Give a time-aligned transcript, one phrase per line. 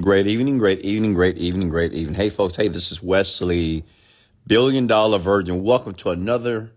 [0.00, 2.14] Great evening, great evening, great evening, great evening.
[2.14, 2.56] Hey, folks.
[2.56, 3.84] Hey, this is Wesley,
[4.46, 5.62] billion dollar virgin.
[5.62, 6.72] Welcome to another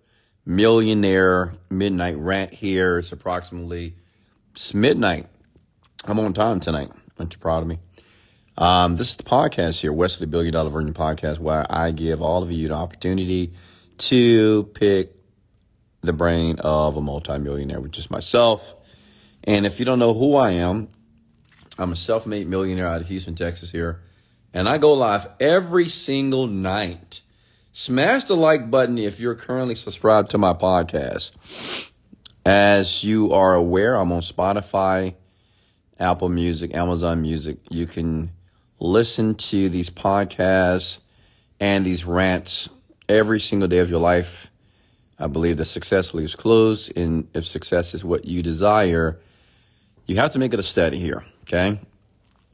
[0.46, 2.98] millionaire midnight rant here.
[2.98, 3.96] It's approximately
[4.52, 5.28] it's midnight.
[6.04, 6.90] I'm on time tonight.
[7.18, 7.80] Aren't you proud of me?
[8.58, 12.44] Um, this is the podcast here, Wesley Billion Dollar Virgin Podcast, where I give all
[12.44, 13.54] of you the opportunity
[13.98, 15.16] to pick
[16.02, 18.76] the brain of a multimillionaire, which is myself.
[19.46, 20.90] And if you don't know who I am,
[21.78, 24.02] I'm a self made millionaire out of Houston, Texas here.
[24.54, 27.22] And I go live every single night.
[27.74, 31.92] Smash the like button if you're currently subscribed to my podcast.
[32.46, 35.16] As you are aware, I'm on Spotify,
[36.00, 37.58] Apple Music, Amazon Music.
[37.70, 38.32] You can
[38.80, 41.00] listen to these podcasts
[41.60, 42.70] and these rants
[43.10, 44.52] every single day of your life.
[45.20, 49.20] I believe that success leaves clues, and if success is what you desire,
[50.06, 51.26] you have to make it a study here.
[51.48, 51.80] Okay.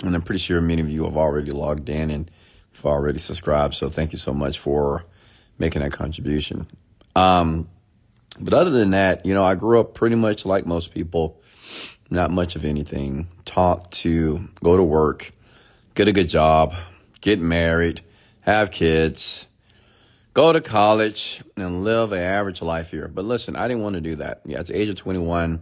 [0.04, 2.30] And I'm pretty sure many of you have already logged in and
[2.74, 3.76] have already subscribed.
[3.76, 5.06] So thank you so much for
[5.58, 6.68] making that contribution.
[7.16, 7.70] Um,
[8.40, 11.42] but other than that, you know, I grew up pretty much like most people,
[12.10, 13.28] not much of anything.
[13.46, 15.32] Taught to go to work,
[15.94, 16.74] get a good job,
[17.22, 18.02] get married,
[18.42, 19.48] have kids,
[20.34, 23.08] go to college, and live an average life here.
[23.08, 24.42] But listen, I didn't want to do that.
[24.46, 25.62] Yeah, at the age of 21,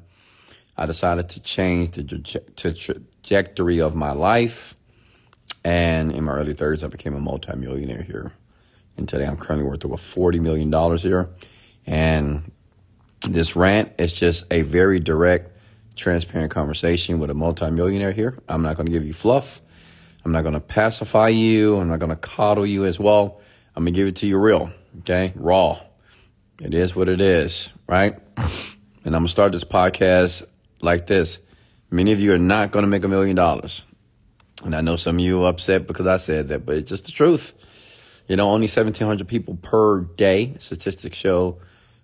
[0.77, 2.03] I decided to change the
[3.29, 4.75] trajectory of my life.
[5.63, 8.33] And in my early 30s, I became a multimillionaire here.
[8.97, 11.29] And today I'm currently worth over $40 million here.
[11.85, 12.51] And
[13.29, 15.51] this rant is just a very direct,
[15.95, 18.39] transparent conversation with a multimillionaire here.
[18.49, 19.61] I'm not going to give you fluff.
[20.25, 21.77] I'm not going to pacify you.
[21.77, 23.41] I'm not going to coddle you as well.
[23.75, 25.33] I'm going to give it to you real, okay?
[25.35, 25.79] Raw.
[26.61, 28.15] It is what it is, right?
[29.05, 30.47] And I'm going to start this podcast
[30.81, 31.41] like this.
[31.91, 33.85] Many of you are not going to make a million dollars.
[34.63, 37.05] And I know some of you are upset because I said that, but it's just
[37.05, 37.53] the truth.
[38.27, 41.59] You know, only 1,700 people per day, statistics show,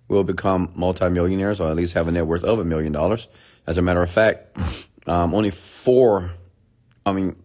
[0.08, 3.28] will become multimillionaires or at least have a net worth of a million dollars.
[3.66, 4.58] As a matter of fact,
[5.06, 6.32] um, only four,
[7.04, 7.36] I mean,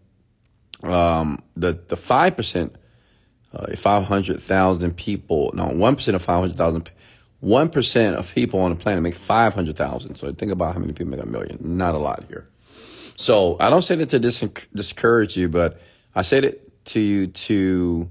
[0.83, 2.73] um, the, the 5%,
[3.53, 6.89] uh, 500,000 people, no, 1% of 500,000
[7.43, 10.15] 1% of people on the planet make 500,000.
[10.15, 11.57] So think about how many people make a million.
[11.59, 12.47] Not a lot here.
[13.17, 15.81] So I don't say that to dis- discourage you, but
[16.15, 18.09] I say it to you to,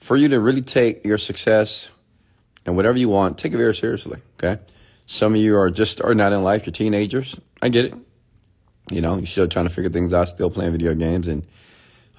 [0.00, 1.90] for you to really take your success
[2.66, 4.18] and whatever you want, take it very seriously.
[4.38, 4.60] Okay.
[5.06, 6.66] Some of you are just starting out in life.
[6.66, 7.40] You're teenagers.
[7.62, 7.94] I get it.
[8.90, 11.46] You know, you're still trying to figure things out, still playing video games, and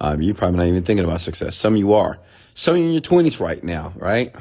[0.00, 1.56] um, you're probably not even thinking about success.
[1.56, 2.18] Some of you are.
[2.54, 4.34] Some of you in your 20s right now, right?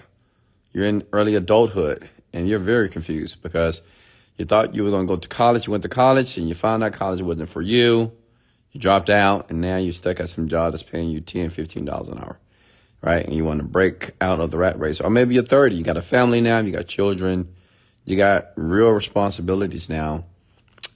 [0.77, 3.81] You're in early adulthood and you're very confused because
[4.35, 5.65] you thought you were going to go to college.
[5.65, 8.11] You went to college and you found out college wasn't for you.
[8.73, 12.11] You dropped out and now you're stuck at some job that's paying you $10, $15
[12.11, 12.38] an hour,
[13.01, 13.25] right?
[13.25, 15.01] And you want to break out of the rat race.
[15.01, 15.75] Or maybe you're 30.
[15.75, 16.59] You got a family now.
[16.59, 17.51] You got children.
[18.05, 20.25] You got real responsibilities now.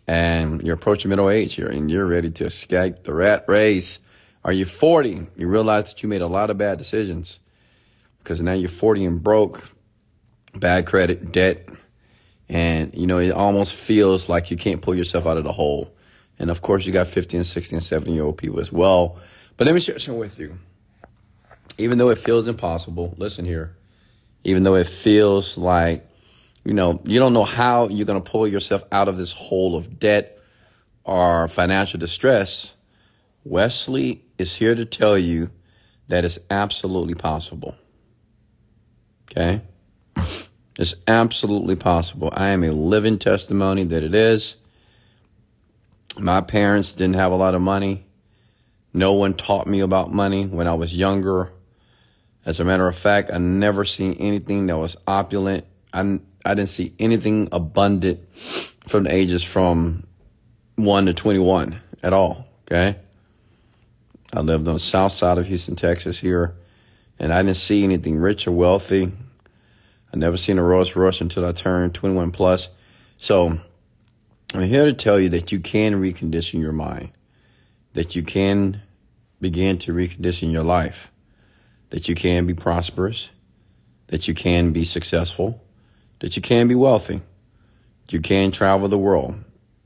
[0.08, 3.98] And you're approaching middle age here and you're ready to escape the rat race.
[4.46, 5.26] Are you 40?
[5.36, 7.40] You realize that you made a lot of bad decisions
[8.24, 9.72] because now you're 40 and broke,
[10.56, 11.68] bad credit, debt,
[12.50, 15.94] and you know it almost feels like you can't pull yourself out of the hole.
[16.40, 19.18] And of course, you got 50 and 60 and 70 year old people as well.
[19.58, 20.58] But let me share something with you.
[21.78, 23.76] Even though it feels impossible, listen here.
[24.44, 26.08] Even though it feels like,
[26.64, 29.76] you know, you don't know how you're going to pull yourself out of this hole
[29.76, 30.40] of debt
[31.04, 32.76] or financial distress,
[33.44, 35.52] Wesley is here to tell you
[36.08, 37.76] that it's absolutely possible.
[39.32, 39.62] Okay?
[40.78, 42.30] It's absolutely possible.
[42.34, 44.56] I am a living testimony that it is.
[46.18, 48.06] My parents didn't have a lot of money.
[48.94, 51.52] No one taught me about money when I was younger.
[52.46, 55.66] As a matter of fact, I never seen anything that was opulent.
[55.94, 60.06] I, I didn't see anything abundant from the ages from
[60.76, 62.48] 1 to 21 at all.
[62.64, 62.98] Okay.
[64.34, 66.56] I lived on the south side of Houston, Texas here,
[67.20, 69.12] and I didn't see anything rich or wealthy.
[70.14, 72.70] I never seen a Rolls Royce until I turned 21 plus.
[73.18, 73.60] So
[74.54, 77.12] I'm here to tell you that you can recondition your mind,
[77.94, 78.82] that you can
[79.40, 81.12] begin to recondition your life,
[81.90, 83.32] that you can be prosperous,
[84.08, 85.64] that you can be successful,
[86.20, 87.22] that you can be wealthy,
[88.10, 89.36] you can travel the world,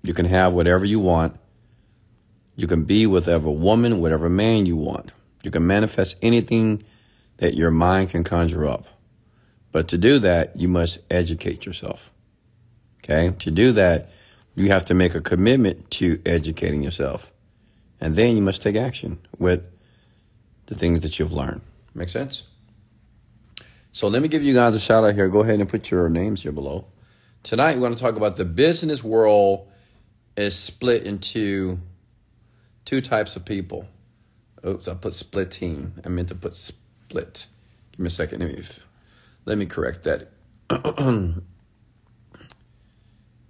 [0.01, 1.37] you can have whatever you want,
[2.55, 5.11] you can be whatever woman, whatever man you want,
[5.43, 6.81] you can manifest anything
[7.37, 8.87] that your mind can conjure up.
[9.75, 12.13] But to do that, you must educate yourself.
[13.03, 13.35] Okay.
[13.39, 14.09] To do that,
[14.55, 17.29] you have to make a commitment to educating yourself.
[17.99, 19.65] And then you must take action with
[20.67, 21.59] the things that you've learned.
[21.93, 22.43] Make sense?
[23.91, 25.27] So let me give you guys a shout out here.
[25.27, 26.85] Go ahead and put your names here below.
[27.43, 29.67] Tonight, we're going to talk about the business world
[30.37, 31.79] is split into
[32.85, 33.89] two types of people.
[34.65, 35.95] Oops, I put splitting.
[36.05, 37.47] I meant to put split.
[37.91, 38.39] Give me a second.
[38.39, 38.63] Let me,
[39.45, 40.31] let me correct that.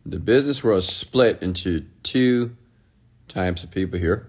[0.06, 2.56] the business world split into two
[3.28, 4.28] types of people here.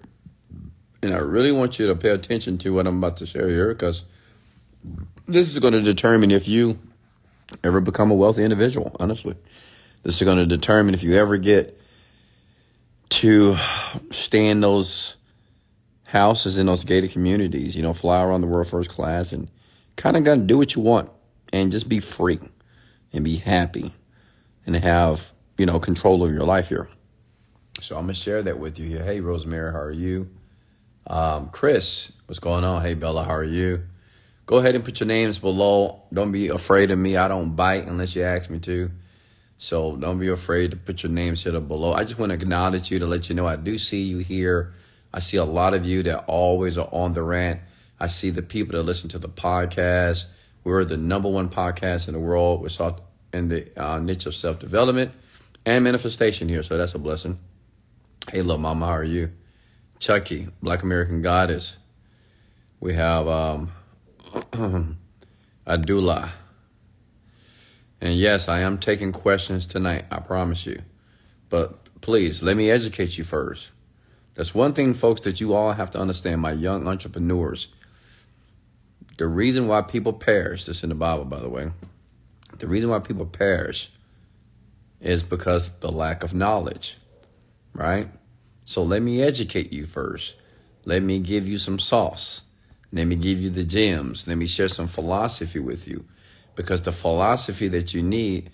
[1.03, 3.69] And I really want you to pay attention to what I'm about to share here
[3.69, 4.05] because
[5.27, 6.79] this is going to determine if you
[7.63, 9.35] ever become a wealthy individual, honestly.
[10.03, 11.79] This is going to determine if you ever get
[13.09, 13.57] to
[14.11, 15.17] stay in those
[16.05, 19.49] houses in those gated communities, you know, fly around the world first class and
[19.97, 21.11] kind of got to do what you want
[21.63, 22.39] and just be free
[23.13, 23.93] and be happy
[24.67, 26.89] and have, you know, control of your life here.
[27.81, 29.03] So I'm going to share that with you here.
[29.03, 30.29] Hey, Rosemary, how are you?
[31.07, 32.83] Um, Chris, what's going on?
[32.83, 33.83] Hey, Bella, how are you?
[34.47, 36.03] Go ahead and put your names below.
[36.13, 37.17] Don't be afraid of me.
[37.17, 38.91] I don't bite unless you ask me to.
[39.59, 41.93] So don't be afraid to put your names here below.
[41.93, 44.73] I just want to acknowledge you to let you know I do see you here.
[45.13, 47.61] I see a lot of you that always are on the rant.
[47.99, 50.27] I see the people that listen to the podcast.
[50.67, 52.61] We're the number one podcast in the world.
[52.61, 52.93] We're
[53.33, 55.13] in the uh, niche of self development
[55.65, 56.65] and manifestation here.
[56.65, 57.39] So that's a blessing.
[58.33, 59.31] Hey, little mama, how are you?
[60.01, 61.77] Chucky, Black American Goddess.
[62.81, 63.71] We have um,
[65.69, 66.31] Adula.
[68.01, 70.81] And yes, I am taking questions tonight, I promise you.
[71.49, 73.71] But please, let me educate you first.
[74.35, 77.69] That's one thing, folks, that you all have to understand, my young entrepreneurs.
[79.17, 81.71] The reason why people perish, this in the Bible, by the way,
[82.59, 83.91] the reason why people perish
[85.01, 86.99] is because the lack of knowledge,
[87.73, 88.09] right?
[88.65, 90.37] So let me educate you first.
[90.85, 92.45] Let me give you some sauce.
[92.93, 94.27] Let me give you the gems.
[94.27, 96.05] Let me share some philosophy with you
[96.55, 98.51] because the philosophy that you need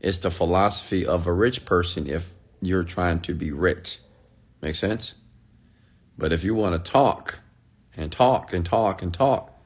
[0.00, 3.98] is the philosophy of a rich person if you're trying to be rich.
[4.60, 5.14] Make sense?
[6.16, 7.40] But if you want to talk
[7.96, 9.57] and talk and talk and talk,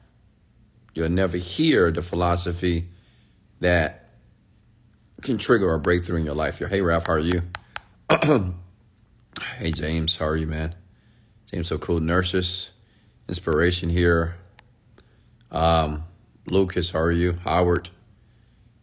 [0.93, 2.87] you'll never hear the philosophy
[3.59, 4.09] that
[5.21, 6.59] can trigger a breakthrough in your life.
[6.59, 7.41] Hey, Ralph, how are you?
[9.57, 10.75] hey, James, how are you, man?
[11.51, 11.99] James, so cool.
[11.99, 12.71] Nurses,
[13.27, 14.35] inspiration here.
[15.51, 16.03] Um,
[16.47, 17.33] Lucas, how are you?
[17.43, 17.89] Howard.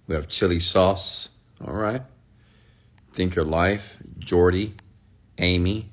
[0.07, 1.29] We have chili sauce.
[1.65, 2.03] All right.
[3.13, 3.99] Think Your Life.
[4.19, 4.75] Jordy.
[5.39, 5.91] Amy.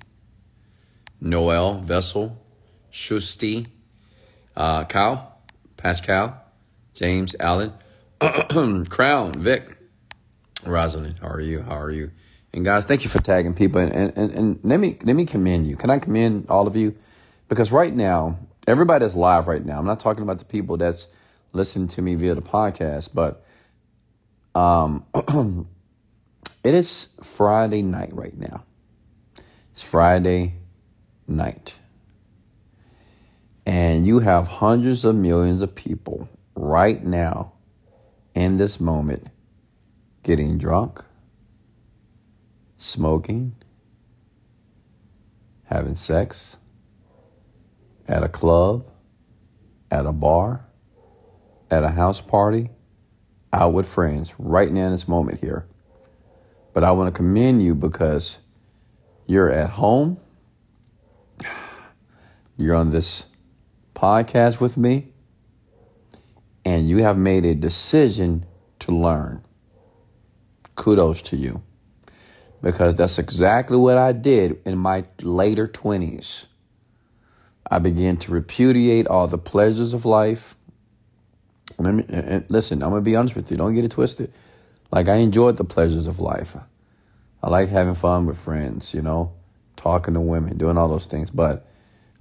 [1.19, 1.79] Noel.
[1.79, 2.41] Vessel.
[2.91, 3.67] Shusti.
[4.55, 5.36] Uh, Kyle.
[5.77, 6.41] Pascal.
[6.93, 7.35] James.
[7.39, 7.73] Allen.
[8.89, 9.33] Crown.
[9.33, 9.77] Vic.
[10.65, 11.19] Rosalind.
[11.19, 11.61] How are you?
[11.61, 12.11] How are you?
[12.53, 13.79] And guys, thank you for tagging people.
[13.79, 15.75] And, and, and let me let me commend you.
[15.75, 16.95] Can I commend all of you?
[17.49, 21.07] Because right now, everybody that's live right now, I'm not talking about the people that's
[21.53, 23.45] listening to me via the podcast, but
[24.55, 25.05] um,
[26.63, 28.63] it is Friday night right now.
[29.71, 30.55] It's Friday
[31.27, 31.75] night.
[33.67, 37.51] And you have hundreds of millions of people right now
[38.33, 39.27] in this moment
[40.23, 41.03] getting drunk,
[42.77, 43.55] smoking,
[45.65, 46.57] having sex
[48.07, 48.89] at a club,
[49.91, 50.67] at a bar
[51.69, 52.69] at a house party,
[53.51, 55.65] out with friends, right now in this moment here.
[56.73, 58.37] But I want to commend you because
[59.25, 60.19] you're at home,
[62.57, 63.25] you're on this
[63.97, 65.07] podcast with me,
[66.63, 68.45] and you have made a decision
[68.79, 69.43] to learn.
[70.75, 71.63] Kudos to you.
[72.61, 76.45] Because that's exactly what I did in my later 20s.
[77.69, 80.55] I began to repudiate all the pleasures of life
[81.77, 83.57] and listen, I'm gonna be honest with you.
[83.57, 84.31] Don't get it twisted.
[84.91, 86.55] Like I enjoyed the pleasures of life.
[87.43, 89.33] I like having fun with friends, you know,
[89.75, 91.29] talking to women, doing all those things.
[91.29, 91.67] But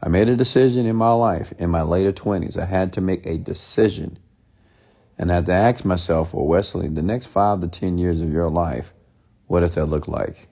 [0.03, 2.57] I made a decision in my life in my later twenties.
[2.57, 4.19] I had to make a decision,
[5.19, 8.33] and I had to ask myself, well, Wesley, the next five to ten years of
[8.33, 8.93] your life,
[9.47, 10.49] what does that look like?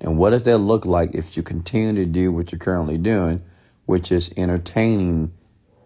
[0.00, 3.42] And what does that look like if you continue to do what you're currently doing,
[3.86, 5.32] which is entertaining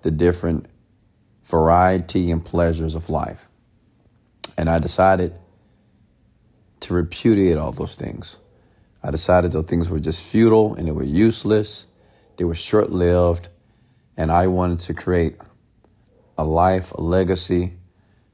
[0.02, 0.66] the different
[1.46, 3.48] variety and pleasures of life.
[4.56, 5.38] And I decided
[6.80, 8.36] to repudiate all those things.
[9.02, 11.86] I decided those things were just futile and they were useless,
[12.36, 13.48] they were short lived,
[14.16, 15.36] and I wanted to create
[16.38, 17.74] a life, a legacy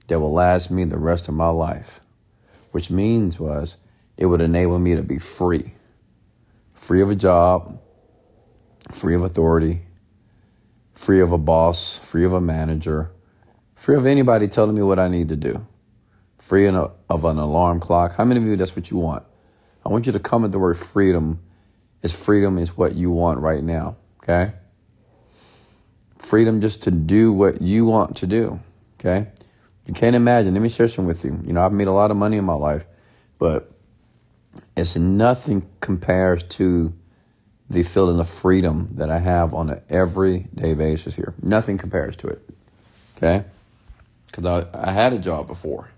[0.09, 2.00] that will last me the rest of my life.
[2.73, 3.76] Which means was
[4.16, 5.75] it would enable me to be free.
[6.75, 7.78] Free of a job,
[8.90, 9.82] free of authority,
[10.94, 13.11] free of a boss, free of a manager,
[13.75, 15.66] free of anybody telling me what I need to do,
[16.38, 18.16] free of an alarm clock.
[18.16, 19.25] How many of you, that's what you want?
[19.85, 21.40] I want you to come at the word freedom
[22.02, 24.52] is freedom is what you want right now, okay?
[26.18, 28.61] Freedom just to do what you want to do,
[28.99, 29.28] okay?
[29.87, 30.54] You can't imagine.
[30.54, 31.40] Let me share some with you.
[31.44, 32.85] You know, I've made a lot of money in my life,
[33.38, 33.73] but
[34.76, 36.92] it's nothing compares to
[37.68, 41.35] the feeling of freedom that I have on an everyday basis here.
[41.42, 42.42] Nothing compares to it.
[43.16, 43.44] Okay?
[44.26, 45.90] Because I, I had a job before.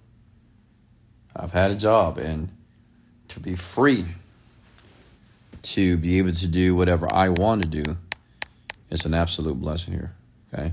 [1.35, 2.49] I've had a job, and
[3.29, 4.05] to be free,
[5.65, 7.97] to be able to do whatever I want to do,
[8.91, 10.15] is an absolute blessing here.
[10.53, 10.73] Okay?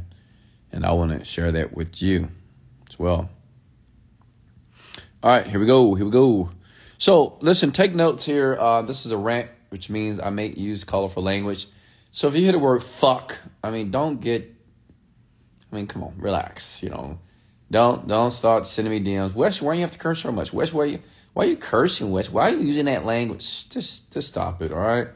[0.71, 2.29] And I want to share that with you
[2.89, 3.29] as well.
[5.23, 5.93] All right, here we go.
[5.95, 6.49] Here we go.
[6.97, 8.57] So, listen, take notes here.
[8.59, 11.67] Uh, this is a rant, which means I may use colorful language.
[12.11, 14.53] So, if you hear the word fuck, I mean, don't get,
[15.71, 16.81] I mean, come on, relax.
[16.81, 17.19] You know,
[17.69, 19.33] don't don't start sending me DMs.
[19.33, 20.53] Wes, why you have to curse so much?
[20.53, 20.99] Wes, why you
[21.33, 22.29] why are you cursing, Wes?
[22.29, 23.69] Why are you using that language?
[23.69, 25.07] Just just stop it, all right?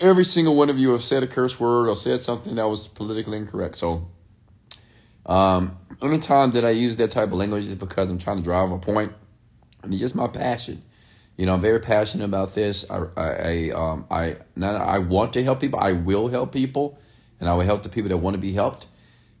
[0.00, 2.88] Every single one of you have said a curse word or said something that was
[2.88, 3.76] politically incorrect.
[3.76, 4.08] So,
[5.26, 8.70] um, anytime that I use that type of language is because I'm trying to drive
[8.70, 9.12] a point
[9.84, 10.82] it's just my passion.
[11.36, 12.88] You know, I'm very passionate about this.
[12.90, 15.80] I, I, I, um, I, not, I want to help people.
[15.80, 16.98] I will help people,
[17.40, 18.86] and I will help the people that want to be helped.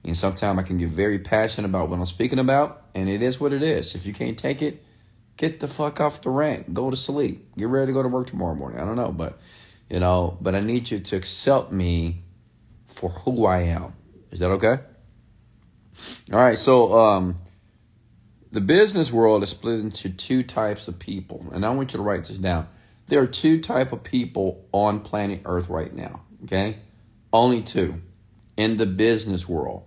[0.04, 3.38] And sometimes I can get very passionate about what I'm speaking about, and it is
[3.38, 3.94] what it is.
[3.94, 4.82] If you can't take it,
[5.42, 6.72] get the fuck off the rant.
[6.72, 7.56] Go to sleep.
[7.58, 8.80] Get ready to go to work tomorrow morning.
[8.80, 9.38] I don't know, but
[9.90, 12.22] you know, but I need you to accept me
[12.86, 13.92] for who I am.
[14.30, 14.78] Is that okay?
[16.32, 16.58] All right.
[16.58, 17.36] So, um,
[18.52, 22.02] the business world is split into two types of people, and I want you to
[22.02, 22.68] write this down.
[23.08, 26.20] There are two type of people on planet Earth right now.
[26.44, 26.76] Okay,
[27.32, 28.00] only two
[28.56, 29.82] in the business world,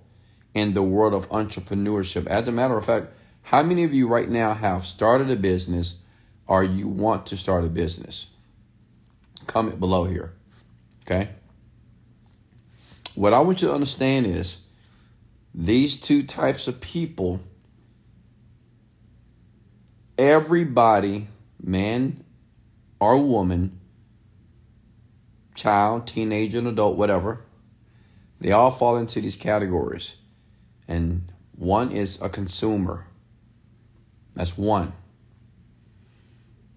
[0.53, 2.27] in the world of entrepreneurship.
[2.27, 3.07] As a matter of fact,
[3.45, 5.97] how many of you right now have started a business,
[6.47, 8.27] or you want to start a business?
[9.45, 10.33] Comment below here.
[11.03, 11.29] Okay.
[13.13, 14.57] What I want you to understand is
[15.53, 17.39] these two types of people
[20.17, 21.27] everybody,
[21.61, 22.23] man
[22.99, 23.79] or woman,
[25.53, 27.41] child, teenager, and adult, whatever,
[28.41, 30.15] they all fall into these categories.
[30.87, 33.05] And one is a consumer.
[34.35, 34.93] That's one.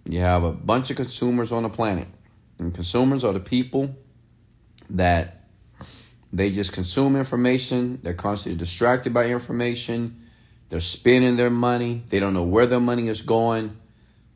[0.09, 2.09] You have a bunch of consumers on the planet.
[2.59, 3.95] And consumers are the people
[4.91, 5.45] that
[6.33, 10.29] they just consume information, they're constantly distracted by information
[10.69, 12.03] they're spending their money.
[12.09, 13.77] They don't know where their money is going.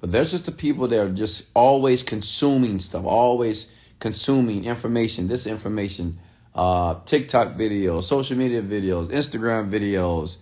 [0.00, 5.46] But there's just the people that are just always consuming stuff, always consuming information, this
[5.46, 6.18] information,
[6.54, 10.38] uh, TikTok videos, social media videos, Instagram videos,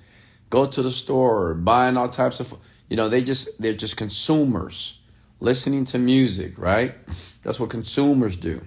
[0.49, 2.55] go to the store, buying all types of,
[2.91, 4.99] you know, they just, they're just consumers,
[5.39, 6.95] listening to music, right?
[7.43, 8.63] That's what consumers do.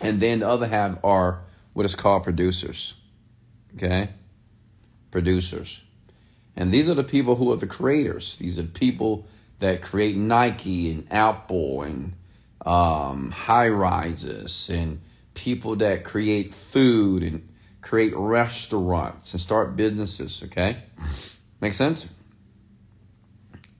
[0.00, 1.40] And then the other half are
[1.72, 2.94] what is called producers,
[3.74, 4.10] okay?
[5.10, 5.82] Producers.
[6.54, 8.36] And these are the people who are the creators.
[8.36, 9.26] These are people
[9.58, 12.12] that create Nike and Apple and
[12.64, 15.00] um, high rises and
[15.32, 17.48] people that create food and
[17.80, 20.82] create restaurants and start businesses, okay?
[21.60, 22.08] Make sense?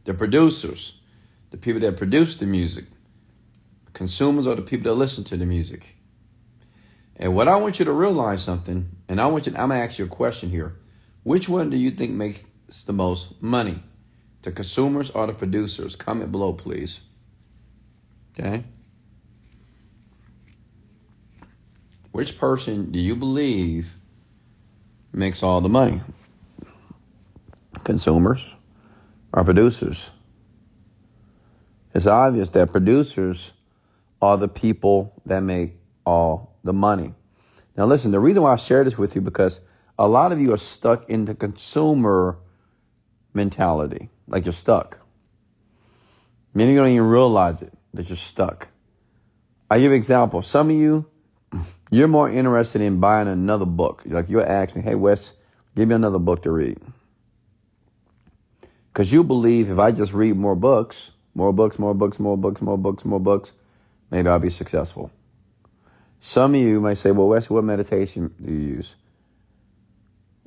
[0.06, 0.94] The producers,
[1.50, 2.84] the people that produce the music.
[3.92, 5.96] Consumers are the people that listen to the music.
[7.16, 9.98] And what I want you to realize something, and I want you, I'm gonna ask
[9.98, 10.76] you a question here.
[11.24, 13.82] Which one do you think makes the most money?
[14.42, 15.96] The consumers or the producers?
[15.96, 17.00] Comment below, please.
[18.38, 18.62] Okay.
[22.12, 23.96] Which person do you believe
[25.12, 26.00] makes all the money?
[27.82, 28.44] Consumers
[29.36, 30.10] or producers?
[31.94, 33.52] It's obvious that producers
[34.20, 35.74] are the people that make
[36.04, 37.14] all the money.
[37.76, 39.60] Now, listen, the reason why I share this with you because
[39.98, 42.38] a lot of you are stuck in the consumer
[43.34, 44.98] mentality, like you're stuck.
[46.54, 48.68] Many of you don't even realize it, that you're stuck.
[49.70, 50.42] I give an example.
[50.42, 51.06] Some of you,
[51.90, 54.02] you're more interested in buying another book.
[54.06, 55.34] Like you'll ask me, hey, Wes,
[55.74, 56.78] give me another book to read.
[58.96, 62.62] Because you believe if I just read more books, more books, more books, more books,
[62.62, 63.52] more books, more books,
[64.10, 65.10] maybe I'll be successful.
[66.18, 68.94] Some of you might say, well, Wes, what meditation do you use?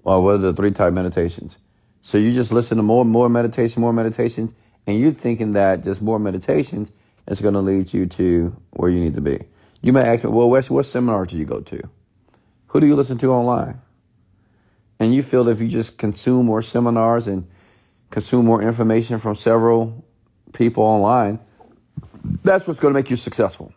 [0.02, 1.60] Well, what are the three type meditations?
[2.02, 4.56] So you just listen to more and more meditation, more meditations,
[4.88, 6.92] and you're thinking that just more meditations
[7.28, 9.44] is going to lead you to where you need to be.
[9.84, 11.82] You may ask me, well, Wes, what seminar do you go to?
[12.70, 13.80] Who do you listen to online?
[15.00, 17.48] And you feel that if you just consume more seminars and
[18.10, 20.04] consume more information from several
[20.54, 21.40] people online,
[22.44, 23.74] that's what's going to make you successful,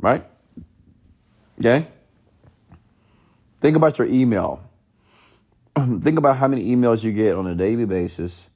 [0.00, 0.24] right?
[1.58, 1.86] Okay?
[3.60, 4.62] Think about your email.
[5.76, 8.46] Think about how many emails you get on a daily basis.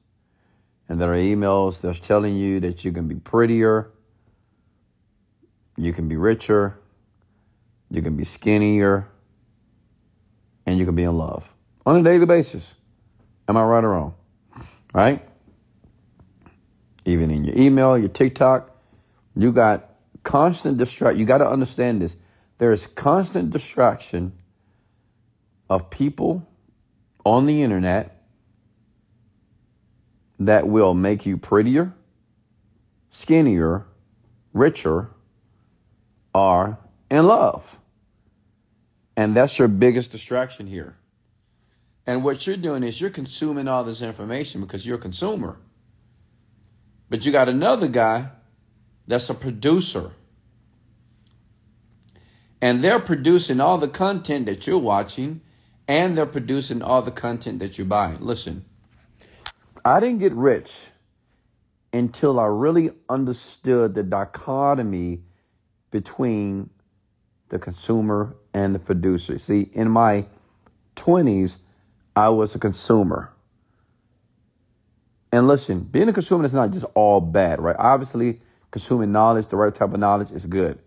[0.88, 3.90] And there are emails that's telling you that you can be prettier,
[5.76, 6.78] you can be richer,
[7.90, 9.08] you can be skinnier,
[10.66, 11.48] and you can be in love
[11.86, 12.74] on a daily basis.
[13.48, 14.14] Am I right or wrong?
[14.92, 15.26] Right?
[17.04, 18.70] Even in your email, your TikTok,
[19.34, 19.88] you got
[20.22, 21.18] constant distraction.
[21.18, 22.16] You got to understand this.
[22.58, 24.32] There is constant distraction
[25.68, 26.46] of people
[27.24, 28.22] on the internet
[30.38, 31.92] that will make you prettier,
[33.10, 33.86] skinnier,
[34.52, 35.10] richer,
[36.34, 36.78] or
[37.10, 37.78] in love.
[39.16, 40.96] And that's your biggest distraction here.
[42.06, 45.58] And what you're doing is you're consuming all this information because you're a consumer.
[47.08, 48.30] But you got another guy
[49.06, 50.12] that's a producer.
[52.60, 55.40] And they're producing all the content that you're watching
[55.88, 58.18] and they're producing all the content that you're buying.
[58.20, 58.64] Listen,
[59.84, 60.86] I didn't get rich
[61.92, 65.22] until I really understood the dichotomy
[65.90, 66.70] between
[67.48, 69.38] the consumer and the producer.
[69.38, 70.26] See, in my
[70.96, 71.56] 20s,
[72.14, 73.32] I was a consumer.
[75.32, 77.76] And listen, being a consumer is not just all bad, right?
[77.78, 78.40] Obviously,
[78.70, 80.78] consuming knowledge, the right type of knowledge, is good.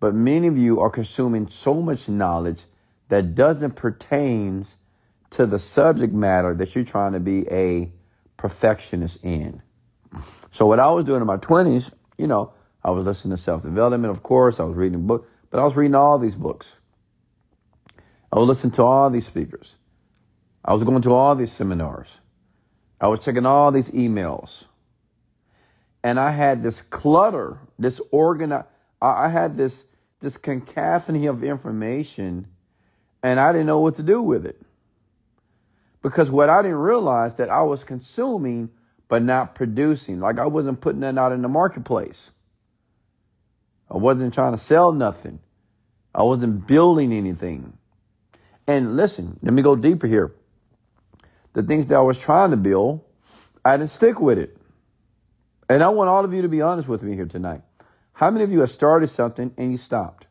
[0.00, 2.64] But many of you are consuming so much knowledge
[3.08, 4.64] that doesn't pertain
[5.30, 7.92] to the subject matter that you're trying to be a
[8.36, 9.62] perfectionist in.
[10.50, 12.52] So what I was doing in my 20s, you know,
[12.82, 14.58] I was listening to self-development, of course.
[14.58, 16.74] I was reading books, but I was reading all these books.
[18.32, 19.76] I was listening to all these speakers.
[20.64, 22.18] I was going to all these seminars.
[23.00, 24.64] I was checking all these emails.
[26.02, 28.64] And I had this clutter, this organ.
[29.00, 29.84] I had this,
[30.20, 32.46] this cacophony of information
[33.22, 34.60] and I didn't know what to do with it.
[36.02, 38.70] Because what I didn't realize that I was consuming
[39.08, 40.20] but not producing.
[40.20, 42.30] Like I wasn't putting that out in the marketplace.
[43.90, 45.40] I wasn't trying to sell nothing.
[46.14, 47.76] I wasn't building anything.
[48.66, 50.32] And listen, let me go deeper here.
[51.52, 53.00] The things that I was trying to build,
[53.64, 54.56] I didn't stick with it.
[55.68, 57.62] And I want all of you to be honest with me here tonight.
[58.12, 60.26] How many of you have started something and you stopped?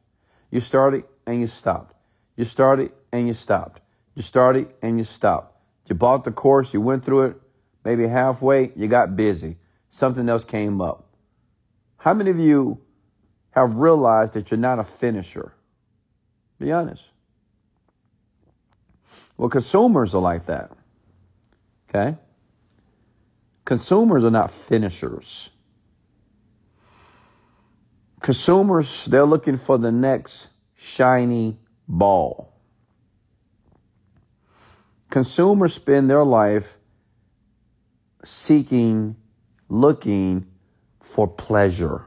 [0.52, 1.96] You started and you stopped.
[2.36, 3.82] You started and you stopped.
[4.16, 5.56] You started and you stopped.
[5.88, 7.38] You bought the course, you went through it,
[7.84, 9.58] maybe halfway, you got busy.
[9.90, 11.06] Something else came up.
[11.98, 12.80] How many of you
[13.52, 15.54] have realized that you're not a finisher?
[16.60, 17.10] Be honest.
[19.38, 20.72] Well, consumers are like that.
[21.90, 22.18] Okay?
[23.66, 25.50] Consumers are not finishers.
[28.20, 32.54] Consumers, they're looking for the next shiny ball.
[35.10, 36.78] Consumers spend their life
[38.24, 39.16] seeking,
[39.68, 40.46] looking
[41.00, 42.06] for pleasure.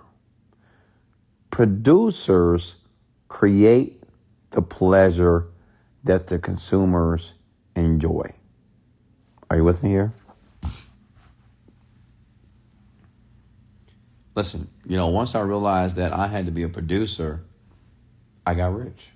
[1.51, 2.77] Producers
[3.29, 4.03] create
[4.51, 5.49] the pleasure
[6.05, 7.35] that the consumers
[7.75, 8.33] enjoy.
[9.53, 10.15] Are you with me here?
[14.35, 17.45] Listen, you know, once I realized that I had to be a producer,
[18.47, 19.11] I got rich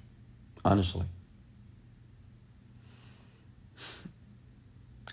[0.63, 1.07] honestly.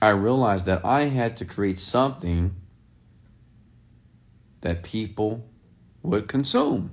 [0.01, 2.55] I realized that I had to create something
[4.59, 5.47] that people
[6.01, 6.91] would consume.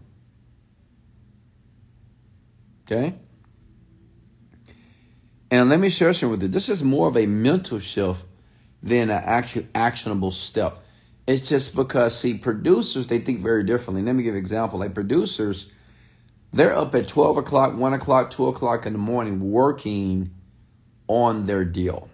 [2.86, 3.14] Okay?
[5.50, 6.48] And let me share something with you.
[6.48, 8.24] This is more of a mental shift
[8.82, 10.78] than an actual actionable step.
[11.26, 14.02] It's just because, see, producers, they think very differently.
[14.02, 14.78] Let me give an example.
[14.78, 15.68] Like producers,
[16.52, 20.30] they're up at 12 o'clock, 1 o'clock, 2 o'clock in the morning working
[21.08, 22.08] on their deal.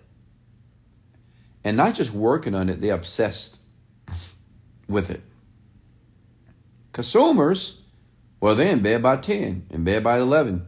[1.62, 3.58] And not just working on it, they're obsessed
[4.88, 5.22] with it.
[6.92, 7.80] Consumers,
[8.40, 10.66] well, they're in bed by 10, in bed by 11.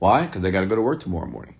[0.00, 0.26] Why?
[0.26, 1.54] Because they got to go to work tomorrow morning.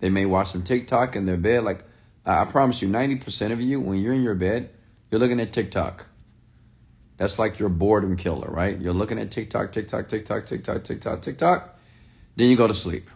[0.00, 1.62] They may watch some TikTok in their bed.
[1.62, 1.84] Like,
[2.26, 4.70] I promise you, 90% of you, when you're in your bed,
[5.10, 6.06] you're looking at TikTok.
[7.18, 8.76] That's like your boredom killer, right?
[8.78, 11.78] You're looking at TikTok, TikTok, TikTok, TikTok, TikTok, TikTok.
[12.34, 13.08] Then you go to sleep.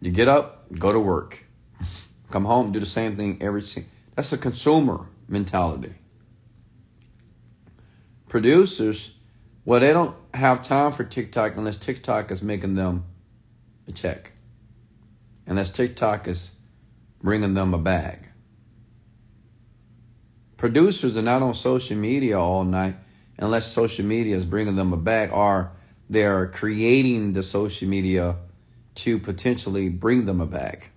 [0.00, 1.44] You get up, go to work,
[2.30, 3.62] come home, do the same thing every.
[4.14, 5.94] That's a consumer mentality.
[8.28, 9.14] Producers,
[9.64, 13.04] Well, they don't have time for TikTok unless TikTok is making them
[13.90, 14.32] a check.
[15.46, 16.52] Unless TikTok is
[17.22, 18.18] bringing them a bag.
[20.56, 22.94] Producers are not on social media all night
[23.38, 25.72] unless social media is bringing them a bag or
[26.08, 28.36] they're creating the social media
[28.94, 30.90] to potentially bring them a bag.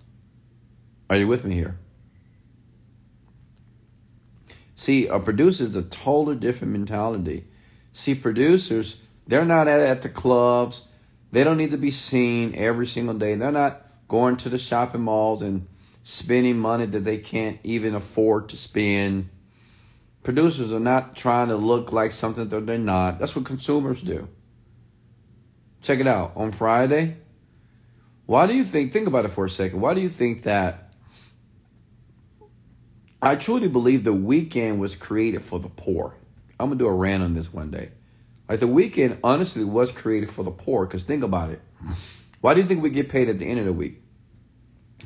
[1.08, 1.78] Are you with me here?
[4.76, 7.44] See, a producer is a totally different mentality.
[7.92, 10.82] See, producers, they're not at, at the clubs.
[11.34, 13.34] They don't need to be seen every single day.
[13.34, 15.66] They're not going to the shopping malls and
[16.04, 19.30] spending money that they can't even afford to spend.
[20.22, 23.18] Producers are not trying to look like something that they're not.
[23.18, 24.28] That's what consumers do.
[25.82, 26.34] Check it out.
[26.36, 27.16] On Friday,
[28.26, 30.94] why do you think, think about it for a second, why do you think that
[33.20, 36.14] I truly believe the weekend was created for the poor.
[36.60, 37.90] I'm gonna do a rant on this one day.
[38.48, 41.60] Like the weekend honestly was created for the poor, because think about it.
[42.40, 44.02] Why do you think we get paid at the end of the week?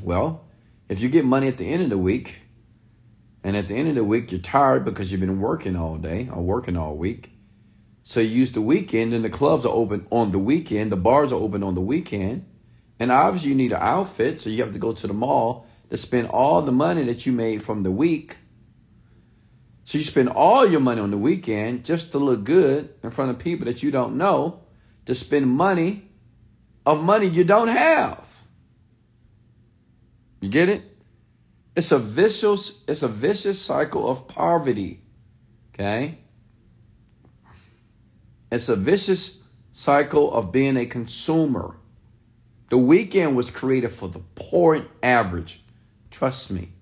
[0.03, 0.45] Well,
[0.89, 2.39] if you get money at the end of the week,
[3.45, 6.29] and at the end of the week you're tired because you've been working all day
[6.33, 7.31] or working all week,
[8.03, 11.31] so you use the weekend and the clubs are open on the weekend, the bars
[11.31, 12.45] are open on the weekend,
[12.99, 15.97] and obviously you need an outfit, so you have to go to the mall to
[15.97, 18.38] spend all the money that you made from the week.
[19.89, 23.31] So you spend all your money on the weekend just to look good in front
[23.31, 24.61] of people that you don't know,
[25.07, 26.11] to spend money
[26.85, 28.29] of money you don't have.
[30.43, 30.83] You get it?
[31.75, 35.01] It's a vicious it's a vicious cycle of poverty.
[35.73, 36.19] Okay?
[38.53, 39.39] It's a vicious
[39.73, 41.77] cycle of being a consumer.
[42.69, 45.63] The weekend was created for the poor and average.
[46.11, 46.73] Trust me.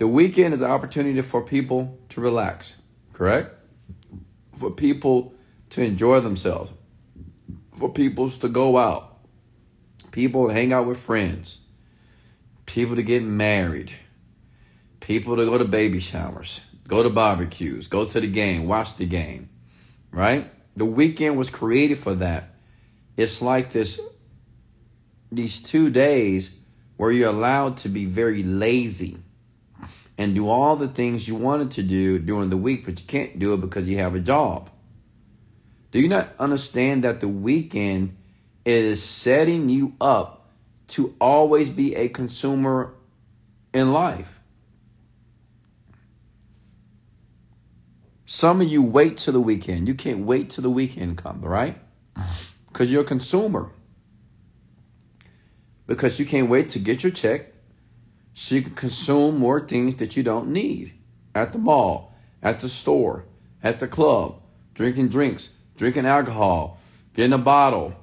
[0.00, 2.78] The weekend is an opportunity for people to relax,
[3.12, 3.54] correct?
[4.58, 5.34] For people
[5.68, 6.72] to enjoy themselves,
[7.78, 9.18] for people to go out,
[10.10, 11.58] people to hang out with friends,
[12.64, 13.92] people to get married,
[15.00, 19.04] people to go to baby showers, go to barbecues, go to the game, watch the
[19.04, 19.50] game,
[20.12, 20.50] right?
[20.76, 22.44] The weekend was created for that.
[23.18, 24.00] It's like this
[25.30, 26.52] these two days
[26.96, 29.18] where you're allowed to be very lazy
[30.20, 33.38] and do all the things you wanted to do during the week, but you can't
[33.38, 34.68] do it because you have a job.
[35.92, 38.18] Do you not understand that the weekend
[38.66, 40.50] is setting you up
[40.88, 42.92] to always be a consumer
[43.72, 44.40] in life?
[48.26, 49.88] Some of you wait till the weekend.
[49.88, 51.78] You can't wait till the weekend comes, right?
[52.68, 53.70] Because you're a consumer
[55.86, 57.49] because you can't wait to get your check
[58.40, 60.94] so you can consume more things that you don't need
[61.34, 63.26] at the mall, at the store,
[63.62, 64.40] at the club,
[64.72, 66.80] drinking drinks, drinking alcohol,
[67.12, 67.94] getting a bottle.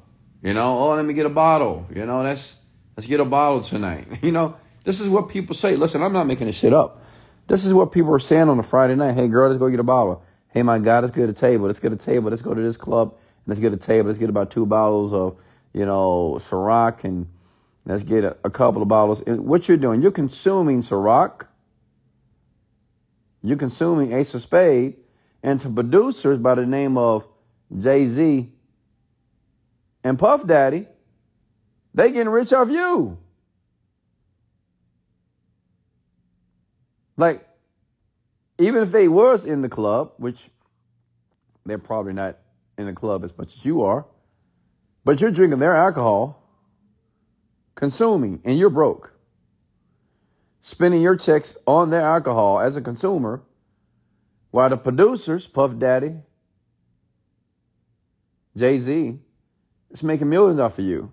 [0.44, 1.88] You know, oh, let me get a bottle.
[1.92, 2.56] You know, that's
[2.96, 4.06] let's get a bottle tonight.
[4.22, 5.76] You know, this is what people say.
[5.76, 7.02] Listen, I'm not making this shit up.
[7.48, 9.16] This is what people are saying on a Friday night.
[9.16, 10.24] Hey, girl, let's go get a bottle.
[10.50, 11.66] Hey, my God, let's get a table.
[11.66, 12.30] Let's get a table.
[12.30, 13.16] Let's go to this club.
[13.48, 14.10] Let's get a table.
[14.10, 15.40] Let's get about two bottles of,
[15.74, 17.28] you know, Ciroc and
[17.88, 19.24] Let's get a, a couple of bottles.
[19.26, 21.48] What you're doing, you're consuming Ciroc.
[23.42, 24.98] You're consuming Ace of Spade.
[25.42, 27.26] And to producers by the name of
[27.80, 28.52] Jay-Z
[30.04, 30.88] and Puff Daddy,
[31.94, 33.18] they getting rich off you.
[37.16, 37.48] Like,
[38.60, 40.50] even if they was in the club, which
[41.66, 42.38] they're probably not
[42.78, 44.06] in the club as much as you are,
[45.06, 46.37] but you're drinking their alcohol
[47.78, 49.14] consuming and you're broke,
[50.62, 53.44] spending your checks on their alcohol as a consumer,
[54.50, 56.16] while the producers, Puff Daddy,
[58.58, 59.20] Jay Z,
[59.92, 61.12] is making millions off of you.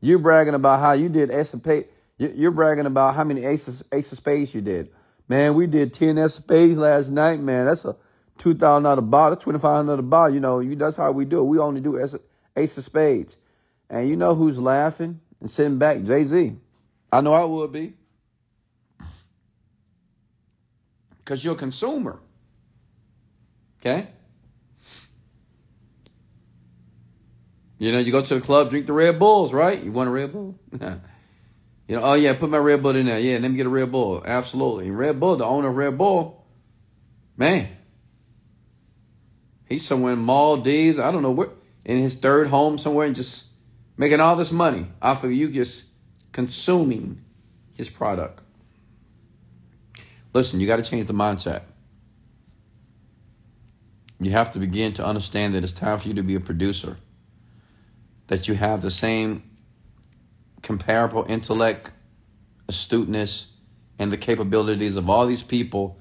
[0.00, 1.88] You bragging about how you did Ace of Spades.
[2.16, 4.88] You're bragging about how many Ace of, Spades you did.
[5.28, 7.66] Man, we did 10 Ace of Spades last night, man.
[7.66, 7.96] That's a
[8.38, 10.34] $2,000 bottle, that's $2,500 bottle.
[10.34, 11.44] You know, you, that's how we do it.
[11.44, 11.98] We only do
[12.56, 13.36] Ace of Spades.
[13.90, 15.20] And you know who's laughing?
[15.40, 16.56] And sitting back, Jay Z.
[17.12, 17.94] I know I would be.
[21.18, 22.20] Because you're a consumer.
[23.80, 24.08] Okay?
[27.78, 29.80] You know, you go to the club, drink the Red Bulls, right?
[29.80, 30.58] You want a Red Bull?
[30.72, 33.20] you know, oh yeah, put my Red Bull in there.
[33.20, 34.22] Yeah, let me get a Red Bull.
[34.26, 34.88] Absolutely.
[34.88, 36.44] And Red Bull, the owner of Red Bull,
[37.36, 37.68] man,
[39.68, 40.98] he's somewhere in Maldives.
[40.98, 41.50] I don't know where,
[41.84, 43.47] in his third home somewhere, and just
[43.98, 45.84] making all this money off of you just
[46.32, 47.22] consuming
[47.74, 48.40] his product.
[50.32, 51.62] Listen, you got to change the mindset.
[54.20, 56.96] you have to begin to understand that it's time for you to be a producer.
[58.26, 59.42] That you have the same
[60.62, 61.92] comparable intellect,
[62.68, 63.46] astuteness,
[63.98, 65.98] and the capabilities of all these people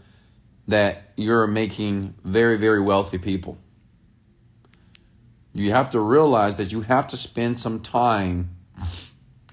[0.67, 3.57] that you're making very, very wealthy people.
[5.57, 8.55] You have to realize that you have to spend some time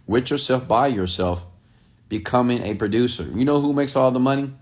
[0.07, 1.47] with yourself, by yourself,
[2.11, 3.23] becoming a producer.
[3.23, 4.53] You know who makes all the money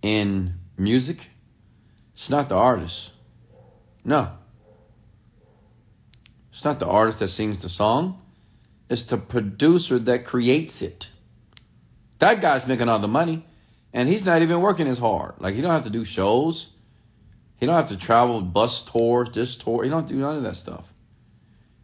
[0.00, 1.28] in music?
[2.14, 3.12] It's not the artist.
[4.04, 4.32] No.
[6.50, 8.22] It's not the artist that sings the song.
[8.88, 11.08] It's the producer that creates it.
[12.20, 13.44] That guy's making all the money,
[13.92, 15.34] and he's not even working as hard.
[15.38, 16.70] Like he don't have to do shows.
[17.62, 19.84] He don't have to travel, bus tours, this tour.
[19.84, 20.92] He don't do none of that stuff.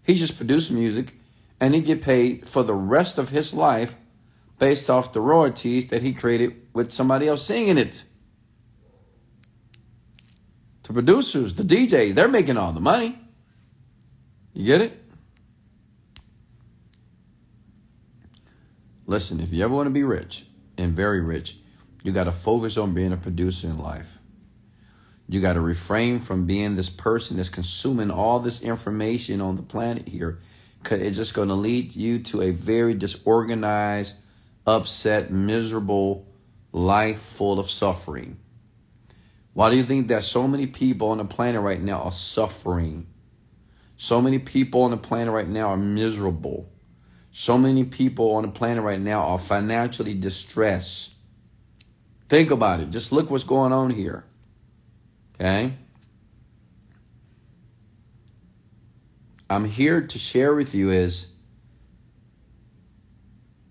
[0.02, 1.14] He just produces music,
[1.60, 3.94] and he get paid for the rest of his life
[4.58, 8.02] based off the royalties that he created with somebody else singing it.
[10.82, 13.16] The producers, the DJs, they're making all the money.
[14.54, 15.00] You get it?
[19.06, 20.44] Listen, if you ever want to be rich
[20.76, 21.56] and very rich,
[22.02, 24.17] you got to focus on being a producer in life.
[25.28, 29.62] You got to refrain from being this person that's consuming all this information on the
[29.62, 30.38] planet here
[30.82, 34.14] because it's just going to lead you to a very disorganized,
[34.66, 36.26] upset, miserable
[36.72, 38.38] life full of suffering.
[39.52, 43.06] Why do you think that so many people on the planet right now are suffering?
[43.96, 46.70] So many people on the planet right now are miserable.
[47.32, 51.14] So many people on the planet right now are financially distressed.
[52.28, 52.90] Think about it.
[52.90, 54.24] Just look what's going on here.
[55.40, 55.74] Okay?
[59.48, 61.28] I'm here to share with you is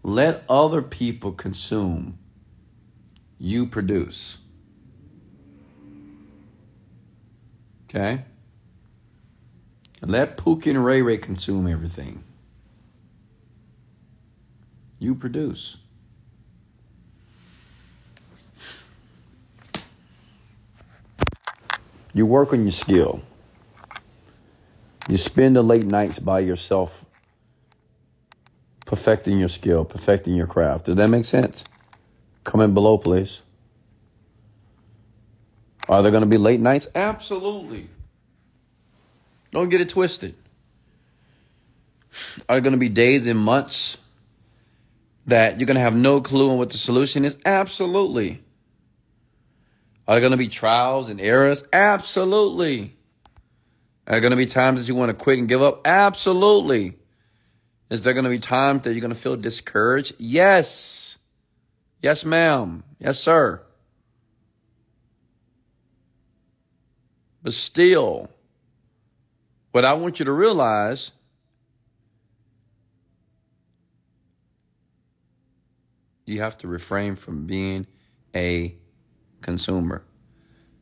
[0.02, 2.18] let other people consume,
[3.38, 4.38] you produce.
[7.90, 8.24] Okay?
[10.02, 12.24] Let Pookie and Ray Ray consume everything.
[15.00, 15.78] You produce.
[22.18, 23.22] You work on your skill.
[25.08, 27.06] You spend the late nights by yourself
[28.88, 30.86] perfecting your skill, perfecting your craft.
[30.86, 31.64] Does that make sense?
[32.44, 33.42] Comment below, please.
[35.88, 36.88] Are there going to be late nights?
[36.96, 37.88] Absolutely.
[39.52, 40.34] Don't get it twisted.
[42.50, 44.00] Are there going to be days and months
[45.28, 47.38] that you're going to have no clue on what the solution is?
[47.46, 48.42] Absolutely.
[50.08, 51.64] Are there going to be trials and errors?
[51.74, 52.96] Absolutely.
[54.08, 55.86] Are there going to be times that you want to quit and give up?
[55.86, 56.96] Absolutely.
[57.90, 60.16] Is there going to be times that you're going to feel discouraged?
[60.18, 61.18] Yes.
[62.02, 62.84] Yes, ma'am.
[63.00, 63.62] Yes, sir.
[67.44, 68.30] But still,
[69.72, 71.12] what I want you to realize
[76.26, 77.88] you have to refrain from being
[78.36, 78.76] a
[79.42, 80.04] consumer.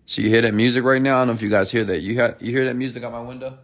[0.06, 1.16] So you hear that music right now?
[1.16, 2.02] I don't know if you guys hear that.
[2.02, 3.58] You hear, you hear that music out my window?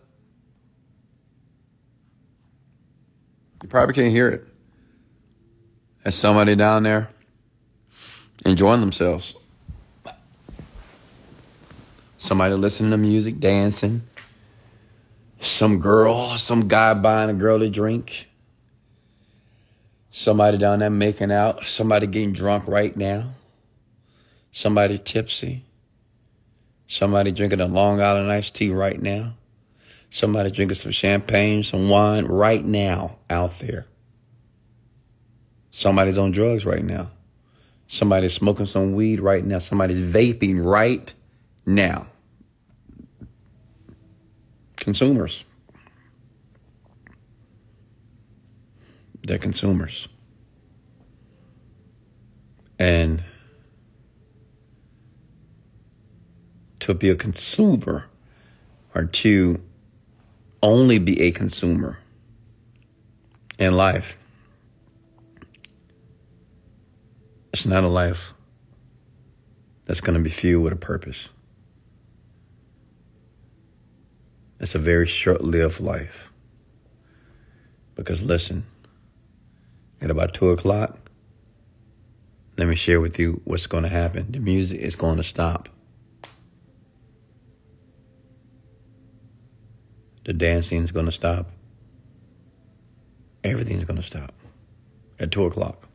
[3.62, 4.48] You probably can't hear it.
[6.04, 7.10] There's somebody down there
[8.46, 9.36] enjoying themselves.
[12.18, 14.02] Somebody listening to music, dancing.
[15.40, 18.28] Some girl, some guy buying a girl a drink.
[20.12, 21.66] Somebody down there making out.
[21.66, 23.32] Somebody getting drunk right now.
[24.52, 25.66] Somebody tipsy.
[26.88, 29.34] Somebody drinking a Long Island iced tea right now.
[30.10, 33.86] Somebody drinking some champagne, some wine right now out there.
[35.72, 37.12] Somebody's on drugs right now.
[37.88, 39.60] Somebody's smoking some weed right now.
[39.60, 41.14] Somebody's vaping right
[41.66, 42.08] now.
[44.78, 45.46] Consumers.
[49.24, 50.10] They're consumers.
[52.80, 53.24] And
[56.82, 58.06] to be a consumer
[58.94, 59.62] or to
[60.62, 62.00] only be a consumer
[63.58, 64.18] in life.
[67.54, 68.34] It's not a life
[69.86, 71.30] that's going to be filled with a purpose.
[74.60, 76.32] It's a very short lived life.
[77.96, 78.66] Because listen,
[80.02, 80.98] at about two o'clock,
[82.58, 84.32] let me share with you what's going to happen.
[84.32, 85.68] The music is going to stop.
[90.24, 91.50] The dancing is going to stop.
[93.44, 94.34] Everything's going to stop
[95.20, 95.88] at 2 o'clock.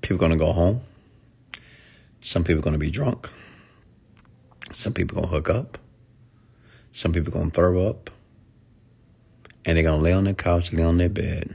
[0.00, 0.80] People are going to go home.
[2.20, 3.30] Some people are going to be drunk.
[4.72, 5.78] Some people are gonna hook up.
[6.92, 8.10] Some people are gonna throw up.
[9.64, 11.54] And they're gonna lay on their couch, lay on their bed,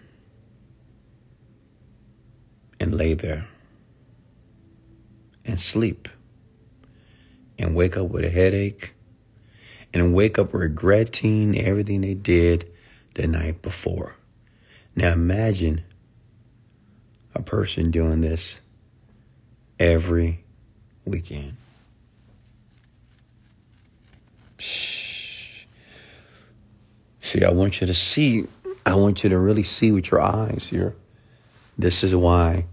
[2.80, 3.48] and lay there
[5.46, 6.08] and sleep
[7.58, 8.94] and wake up with a headache
[9.94, 12.72] and wake up regretting everything they did
[13.14, 14.16] the night before.
[14.96, 15.84] Now imagine
[17.36, 18.62] a person doing this
[19.80, 20.44] every
[21.06, 21.58] weekend.
[24.58, 25.66] See,
[27.44, 28.48] I want you to see,
[28.86, 30.96] I want you to really see with your eyes here.
[31.78, 32.66] This is why,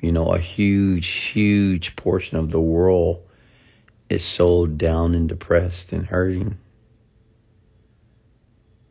[0.00, 3.22] you know, a huge, huge portion of the world
[4.10, 6.58] is so down and depressed and hurting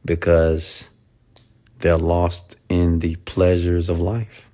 [0.05, 0.89] because
[1.79, 4.47] they're lost in the pleasures of life.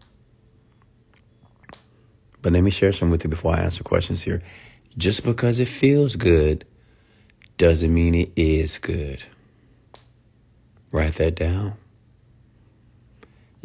[2.42, 4.42] But let me share some with you before I answer questions here.
[4.98, 6.66] Just because it feels good
[7.58, 9.24] doesn't mean it is good.
[10.92, 11.74] Write that down.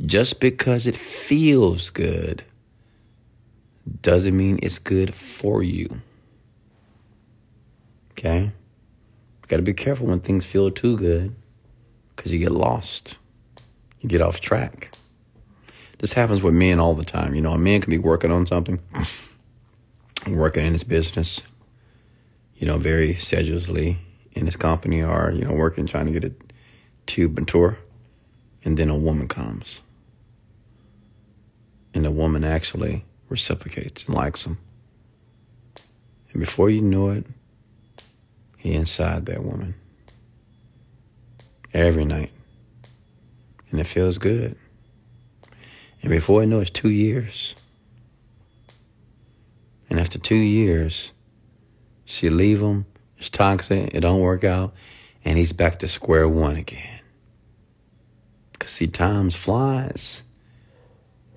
[0.00, 2.44] Just because it feels good
[4.02, 6.00] doesn't mean it's good for you.
[8.20, 8.52] Okay?
[9.48, 11.34] Got to be careful when things feel too good
[12.14, 13.16] because you get lost.
[14.00, 14.94] You get off track.
[15.98, 17.34] This happens with men all the time.
[17.34, 18.78] You know, a man can be working on something,
[20.28, 21.40] working in his business,
[22.56, 23.98] you know, very sedulously
[24.32, 26.52] in his company or, you know, working, trying to get it
[27.06, 27.78] to mature.
[28.64, 29.80] And then a woman comes.
[31.94, 34.58] And the woman actually reciprocates and likes him.
[36.32, 37.26] And before you know it,
[38.60, 39.74] he inside that woman
[41.72, 42.30] every night.
[43.70, 44.54] And it feels good.
[46.02, 47.54] And before I know it's two years.
[49.88, 51.10] And after two years,
[52.04, 52.84] she leave him.
[53.16, 53.94] It's toxic.
[53.94, 54.74] It don't work out.
[55.24, 57.00] And he's back to square one again.
[58.52, 60.22] Because see, times flies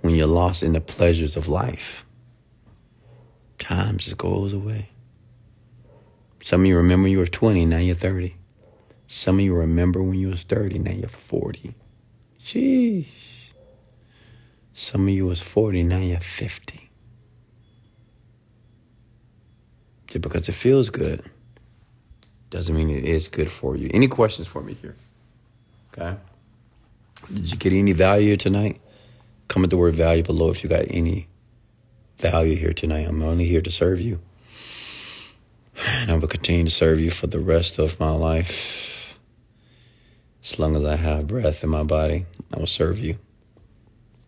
[0.01, 2.05] when you're lost in the pleasures of life.
[3.59, 4.89] Time just goes away.
[6.43, 8.35] Some of you remember you were 20, now you're 30.
[9.07, 11.73] Some of you remember when you was 30, now you're 40.
[12.45, 13.07] Sheesh.
[14.73, 16.89] Some of you was 40, now you're 50.
[20.07, 21.23] Just because it feels good
[22.49, 23.89] doesn't mean it is good for you.
[23.93, 24.97] Any questions for me here?
[25.93, 26.17] Okay.
[27.33, 28.81] Did you get any value tonight?
[29.47, 31.29] Comment the word value below if you got any
[32.19, 33.07] value here tonight.
[33.07, 34.19] I'm only here to serve you.
[35.75, 39.17] And I will continue to serve you for the rest of my life.
[40.43, 43.17] As long as I have breath in my body, I will serve you.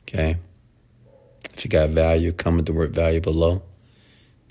[0.03, 0.37] Okay?
[1.53, 3.61] If you got value, comment the word value below.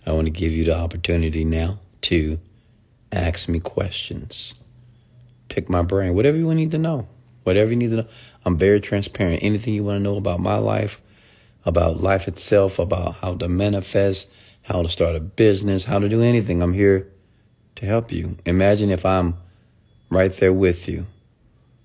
[0.06, 2.38] I want to give you the opportunity now to
[3.10, 4.54] ask me questions.
[5.48, 7.08] Pick my brain, whatever you need to know.
[7.44, 8.06] Whatever you need to know.
[8.44, 9.42] I'm very transparent.
[9.42, 11.00] Anything you want to know about my life,
[11.64, 14.28] about life itself, about how to manifest,
[14.64, 16.62] how to start a business, how to do anything.
[16.62, 17.06] I'm here
[17.76, 18.38] to help you.
[18.46, 19.36] Imagine if I'm
[20.08, 21.06] right there with you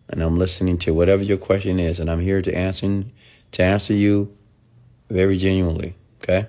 [0.08, 3.04] and I'm listening to whatever your question is and I'm here to answer
[3.52, 4.34] to answer you
[5.10, 6.48] very genuinely, okay?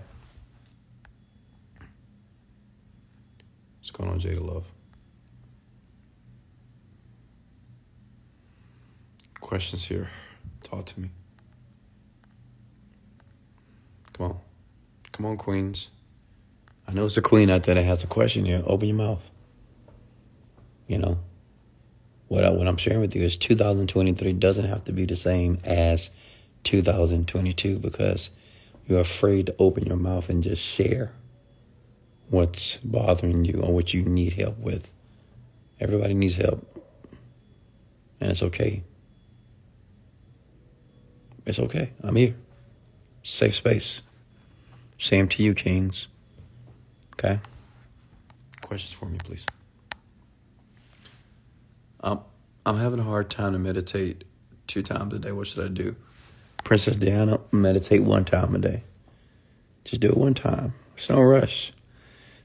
[3.80, 4.66] What's going on, Jada Love?
[9.40, 10.08] Questions here.
[10.62, 11.10] Talk to me.
[14.12, 14.38] Come on.
[15.10, 15.90] Come on, Queens.
[16.90, 18.64] I know it's a queen out there that has a question here.
[18.66, 19.30] Open your mouth.
[20.88, 21.20] You know,
[22.26, 25.60] what, I, what I'm sharing with you is 2023 doesn't have to be the same
[25.62, 26.10] as
[26.64, 28.30] 2022 because
[28.88, 31.12] you're afraid to open your mouth and just share
[32.28, 34.90] what's bothering you or what you need help with.
[35.78, 36.66] Everybody needs help.
[38.20, 38.82] And it's okay.
[41.46, 41.92] It's okay.
[42.02, 42.34] I'm here.
[43.22, 44.00] Safe space.
[44.98, 46.08] Same to you, Kings.
[47.22, 47.38] Okay?
[48.62, 49.44] Questions for me, please.
[52.02, 52.20] Um,
[52.64, 54.24] I'm having a hard time to meditate
[54.66, 55.32] two times a day.
[55.32, 55.96] What should I do?
[56.64, 58.82] Princess Diana, meditate one time a day.
[59.84, 60.72] Just do it one time.
[60.96, 61.72] It's no rush.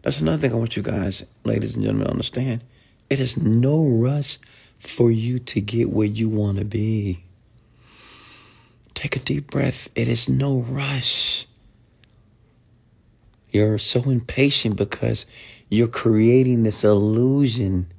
[0.02, 2.64] That's another thing I want you guys, ladies and gentlemen, to understand.
[3.10, 4.40] It is no rush
[4.80, 7.24] for you to get where you want to be.
[8.94, 9.90] Take a deep breath.
[9.96, 11.46] It is no rush.
[13.56, 15.26] You're so impatient because
[15.70, 17.90] you're creating this illusion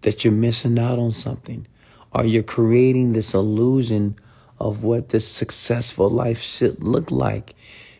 [0.00, 1.66] that you're missing out on something,
[2.12, 4.16] or you're creating this illusion
[4.58, 7.54] of what this successful life should look like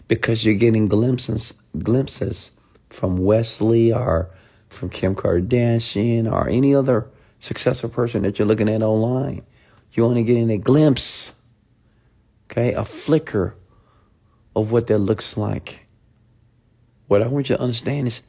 [0.08, 2.52] because you're getting glimpses glimpses
[2.88, 4.30] from Wesley or
[4.70, 7.10] from Kim Kardashian or any other
[7.40, 9.44] successful person that you're looking at online.
[9.92, 11.34] You're only getting a glimpse,
[12.50, 13.54] okay, a flicker
[14.56, 15.81] of what that looks like.
[17.12, 18.22] What I want you to understand is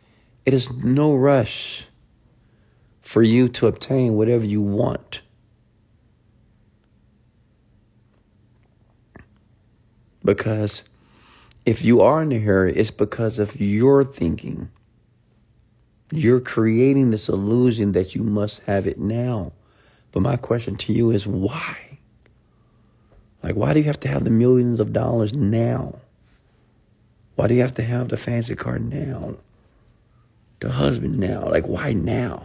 [0.45, 1.88] it is no rush
[2.99, 5.21] for you to obtain whatever you want.
[10.25, 10.84] Because
[11.65, 14.69] if you are in a hurry, it's because of your thinking.
[16.11, 19.53] You're creating this illusion that you must have it now.
[20.11, 21.99] But my question to you is why?
[23.43, 26.01] Like, why do you have to have the millions of dollars now?
[27.36, 29.38] Why do you have to have the fancy car now?
[30.59, 31.41] The husband now?
[31.41, 32.43] Like, why now?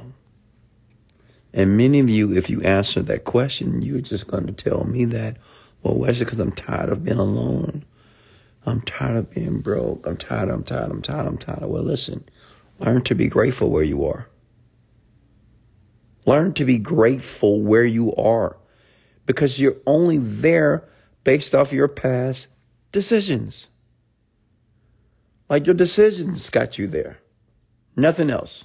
[1.53, 5.05] And many of you, if you answer that question, you're just going to tell me
[5.07, 5.37] that,
[5.83, 7.85] well, Wesley, because I'm tired of being alone.
[8.67, 10.07] I'm tired of being broke.
[10.07, 11.65] I'm tired, I'm tired, I'm tired, I'm tired.
[11.65, 12.29] Well, listen,
[12.79, 14.29] learn to be grateful where you are.
[16.27, 18.59] Learn to be grateful where you are
[19.25, 20.87] because you're only there
[21.25, 22.49] based off your past
[22.93, 23.69] decisions.
[25.49, 27.19] Like your decisions got you there,
[27.97, 28.65] nothing else.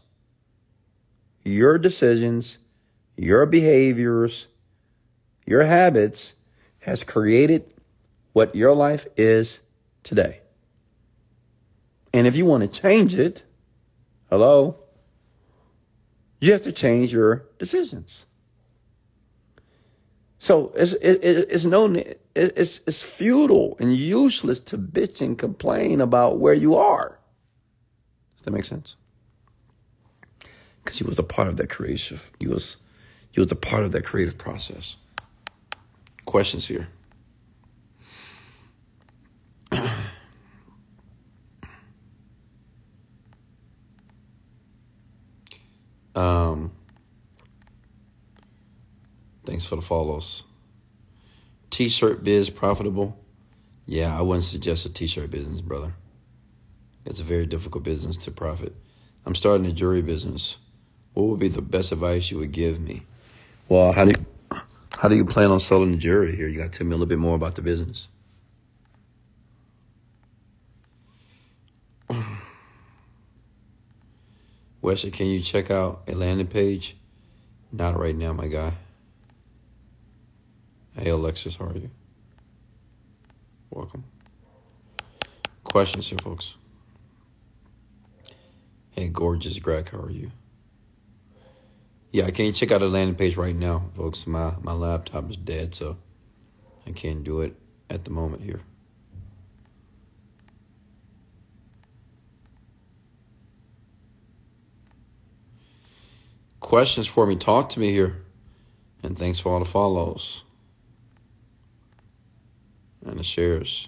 [1.43, 2.59] Your decisions
[3.15, 4.47] your behaviors,
[5.45, 6.35] your habits
[6.79, 7.73] has created
[8.33, 9.61] what your life is
[10.01, 10.39] today.
[12.13, 13.43] And if you want to change it,
[14.29, 14.77] hello,
[16.39, 18.25] you have to change your decisions.
[20.39, 21.87] So it's, it, it's no,
[22.35, 27.19] it's, it's futile and useless to bitch and complain about where you are.
[28.37, 28.97] Does that make sense?
[30.83, 32.19] Because he was a part of that creation.
[32.39, 32.77] He was
[33.31, 34.95] he was a part of that creative process.
[36.25, 36.87] Questions here.
[46.15, 46.71] um,
[49.45, 50.43] thanks for the follows.
[51.73, 53.17] T-shirt biz profitable?
[53.87, 55.95] Yeah, I wouldn't suggest a t-shirt business, brother.
[57.03, 58.75] It's a very difficult business to profit.
[59.25, 60.57] I'm starting a jewelry business.
[61.15, 63.01] What would be the best advice you would give me?
[63.69, 64.23] Well, how do you,
[64.99, 66.47] how do you plan on selling the jewelry here?
[66.47, 68.07] You got to tell me a little bit more about the business.
[74.79, 76.95] Wesley, can you check out a landing page?
[77.71, 78.73] Not right now, my guy.
[80.95, 81.89] Hey, Alexis, how are you?
[83.71, 84.03] Welcome.
[85.63, 86.55] Questions here, folks.
[88.91, 90.31] Hey, gorgeous Greg, how are you?
[92.11, 94.27] Yeah, I can't check out the landing page right now, folks.
[94.27, 95.97] My my laptop is dead, so
[96.85, 97.55] I can't do it
[97.89, 98.61] at the moment here.
[106.59, 107.35] Questions for me?
[107.35, 108.21] Talk to me here.
[109.01, 110.43] And thanks for all the follows
[113.05, 113.87] and the shares.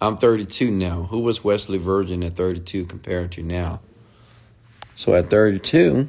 [0.00, 1.04] I'm 32 now.
[1.04, 3.80] Who was Wesley Virgin at 32 compared to now?
[4.94, 6.08] So at 32,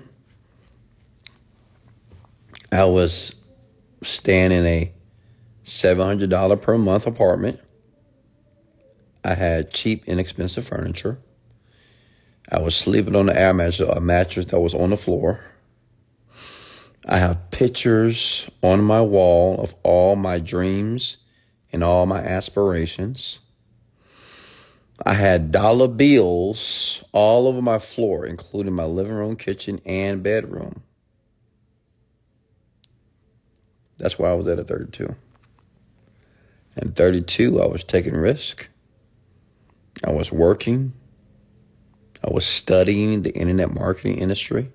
[2.72, 3.36] I was
[4.04, 4.92] staying in a
[5.64, 7.60] $700 per month apartment.
[9.24, 11.18] I had cheap, inexpensive furniture.
[12.50, 15.42] I was sleeping on the air mattress, a mattress that was on the floor.
[17.06, 21.18] I have pictures on my wall of all my dreams
[21.72, 23.40] and all my aspirations.
[25.06, 30.82] I had dollar bills all over my floor, including my living room, kitchen, and bedroom.
[33.98, 35.16] That's why I was at a 32.
[36.76, 38.70] And 32, I was taking risk.
[40.06, 40.94] I was working.
[42.24, 44.72] I was studying the internet marketing industry.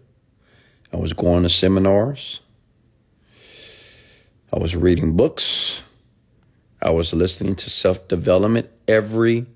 [0.93, 2.41] I was going to seminars.
[4.53, 5.83] I was reading books.
[6.83, 9.47] I was listening to self development every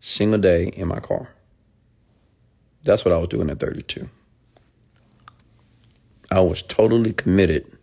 [0.00, 1.30] single day in my car.
[2.84, 4.08] That's what I was doing at 32.
[6.30, 7.78] I was totally committed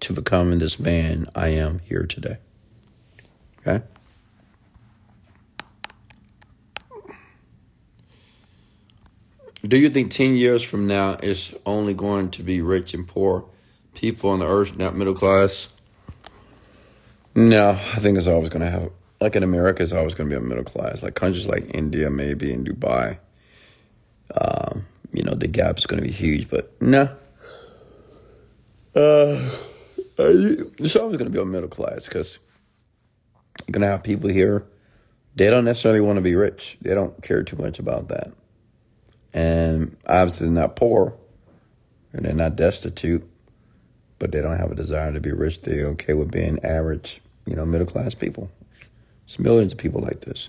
[0.00, 2.38] to becoming this man I am here today.
[3.60, 3.84] Okay?
[9.66, 13.46] Do you think 10 years from now is only going to be rich and poor
[13.94, 15.68] people on the earth, not middle class?
[17.34, 20.36] No, I think it's always going to have, like in America, it's always going to
[20.36, 21.02] be a middle class.
[21.02, 23.18] Like countries like India, maybe, in Dubai,
[24.40, 27.08] um, you know, the gap is going to be huge, but no.
[28.94, 29.50] Uh,
[30.16, 32.38] it's always going to be a middle class because
[33.66, 34.64] you're going to have people here.
[35.34, 36.78] They don't necessarily want to be rich.
[36.80, 38.32] They don't care too much about that.
[39.32, 41.16] And obviously they're not poor
[42.12, 43.28] and they're not destitute,
[44.24, 45.60] but they don't have a desire to be rich.
[45.60, 48.50] They're okay with being average, you know, middle class people.
[49.26, 50.48] There's millions of people like this.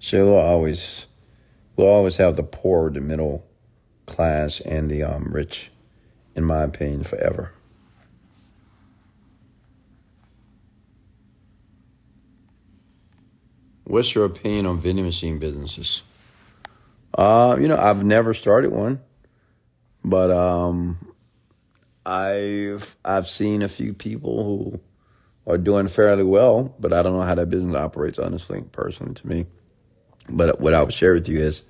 [0.00, 1.06] So we'll always
[1.76, 3.46] we'll always have the poor, the middle
[4.06, 5.70] class, and the um, rich,
[6.34, 7.52] in my opinion, forever.
[13.84, 16.02] What's your opinion on vending machine businesses?
[17.16, 19.00] Uh, you know, I've never started one,
[20.02, 20.98] but um,
[22.06, 24.80] I've I've seen a few people who
[25.52, 29.26] are doing fairly well, but I don't know how that business operates, honestly, personally to
[29.26, 29.46] me.
[30.30, 31.64] But what I would share with you is,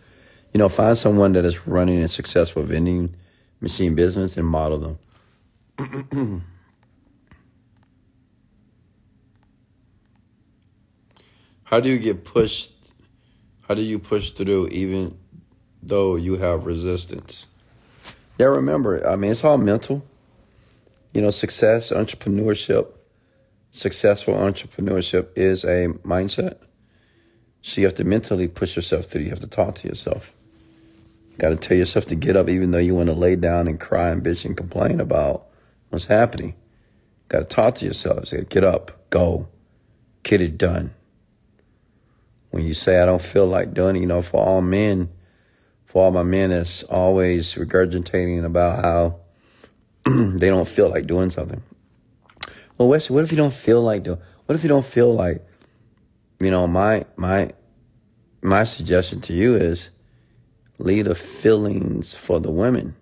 [0.52, 3.16] you know, find someone that is running a successful vending
[3.60, 4.98] machine business and model
[5.78, 6.44] them.
[11.64, 12.72] How do you get pushed?
[13.66, 15.18] How do you push through even
[15.82, 17.48] though you have resistance?
[18.38, 20.04] Yeah, remember, I mean, it's all mental.
[21.16, 22.92] You know, success, entrepreneurship,
[23.70, 26.58] successful entrepreneurship is a mindset.
[27.62, 29.22] So you have to mentally push yourself through.
[29.22, 30.34] You have to talk to yourself.
[31.30, 33.66] You got to tell yourself to get up, even though you want to lay down
[33.66, 35.46] and cry and bitch and complain about
[35.88, 36.48] what's happening.
[36.48, 38.28] You got to talk to yourself.
[38.28, 39.48] Say, get up, go,
[40.22, 40.92] get it done
[42.50, 45.08] when you say I don't feel like doing it, you know, for all men,
[45.86, 49.20] for all my men it's always regurgitating about how
[50.38, 51.60] they don't feel like doing something.
[52.78, 54.18] Well, Wesley, what if you don't feel like doing?
[54.46, 55.44] What if you don't feel like?
[56.38, 57.50] You know, my my
[58.42, 59.90] my suggestion to you is
[60.78, 62.94] leave the feelings for the women,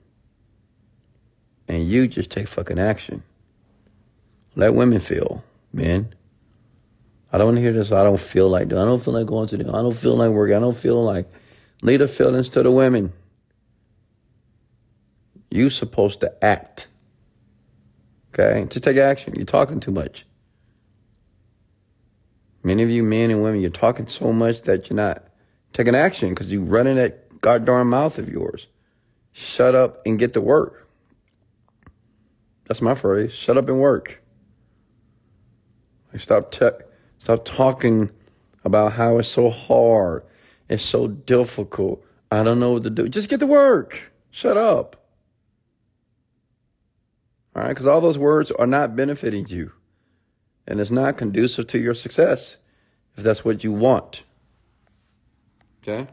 [1.69, 3.23] and you just take fucking action.
[4.57, 6.15] Let women feel, men.
[7.33, 7.93] I don't want to hear this.
[7.93, 9.69] I don't feel like doing I don't feel like going to the.
[9.69, 10.57] I don't feel like working.
[10.57, 11.29] I don't feel like.
[11.83, 13.13] Lead the feelings to the women.
[15.51, 16.89] You supposed to act.
[18.37, 19.35] Okay, just take action.
[19.37, 20.27] You're talking too much.
[22.65, 25.23] Many of you men and women, you're talking so much that you're not
[25.73, 28.69] taking action because you're running that goddamn mouth of yours.
[29.33, 30.89] Shut up and get to work.
[32.65, 33.33] That's my phrase.
[33.33, 34.23] Shut up and work.
[36.17, 36.71] Stop te-
[37.19, 38.11] Stop talking
[38.65, 40.25] about how it's so hard.
[40.69, 42.05] It's so difficult.
[42.31, 43.09] I don't know what to do.
[43.09, 44.13] Just get to work.
[44.31, 45.04] Shut up.
[47.55, 47.69] All right?
[47.69, 49.73] Because all those words are not benefiting you.
[50.67, 52.57] And it's not conducive to your success
[53.17, 54.25] if that's what you want.
[55.83, 56.07] Okay?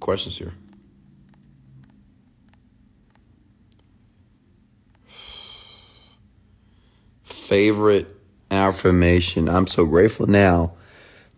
[0.00, 0.54] Questions here.
[7.50, 8.06] favorite
[8.52, 9.48] affirmation.
[9.48, 10.72] I'm so grateful now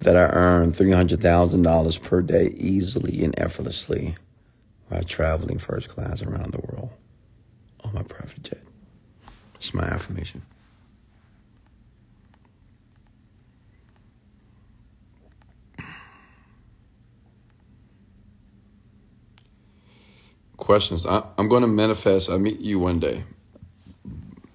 [0.00, 4.14] that I earn $300,000 per day easily and effortlessly
[4.92, 6.90] while traveling first class around the world
[7.82, 8.62] on my private jet.
[9.54, 10.42] It's my affirmation.
[20.58, 21.06] Questions.
[21.06, 22.28] I, am going to manifest.
[22.30, 23.24] I meet you one day.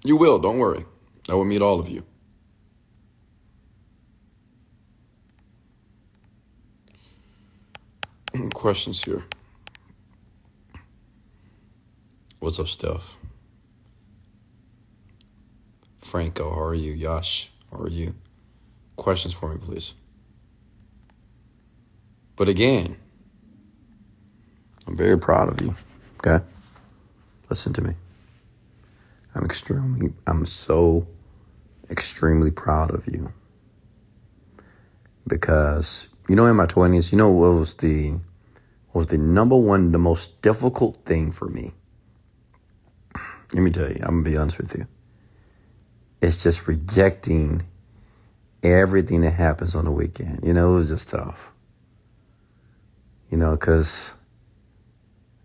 [0.04, 0.84] You will, don't worry.
[1.28, 2.04] I will meet all of you.
[8.54, 9.24] Questions here.
[12.48, 13.18] What's up, Steph?
[15.98, 16.92] Franco, how are you?
[16.92, 18.14] Yash, how are you?
[18.96, 19.94] Questions for me, please.
[22.36, 22.96] But again,
[24.86, 25.76] I'm very proud of you.
[26.24, 26.42] Okay?
[27.50, 27.92] Listen to me.
[29.34, 31.06] I'm extremely, I'm so
[31.90, 33.30] extremely proud of you.
[35.26, 38.12] Because, you know, in my 20s, you know what was the
[38.92, 41.74] what was the number one, the most difficult thing for me?
[43.52, 44.86] Let me tell you, I'm gonna be honest with you.
[46.20, 47.62] It's just rejecting
[48.62, 50.40] everything that happens on the weekend.
[50.42, 51.52] You know, it was just tough.
[53.30, 54.14] You know, because,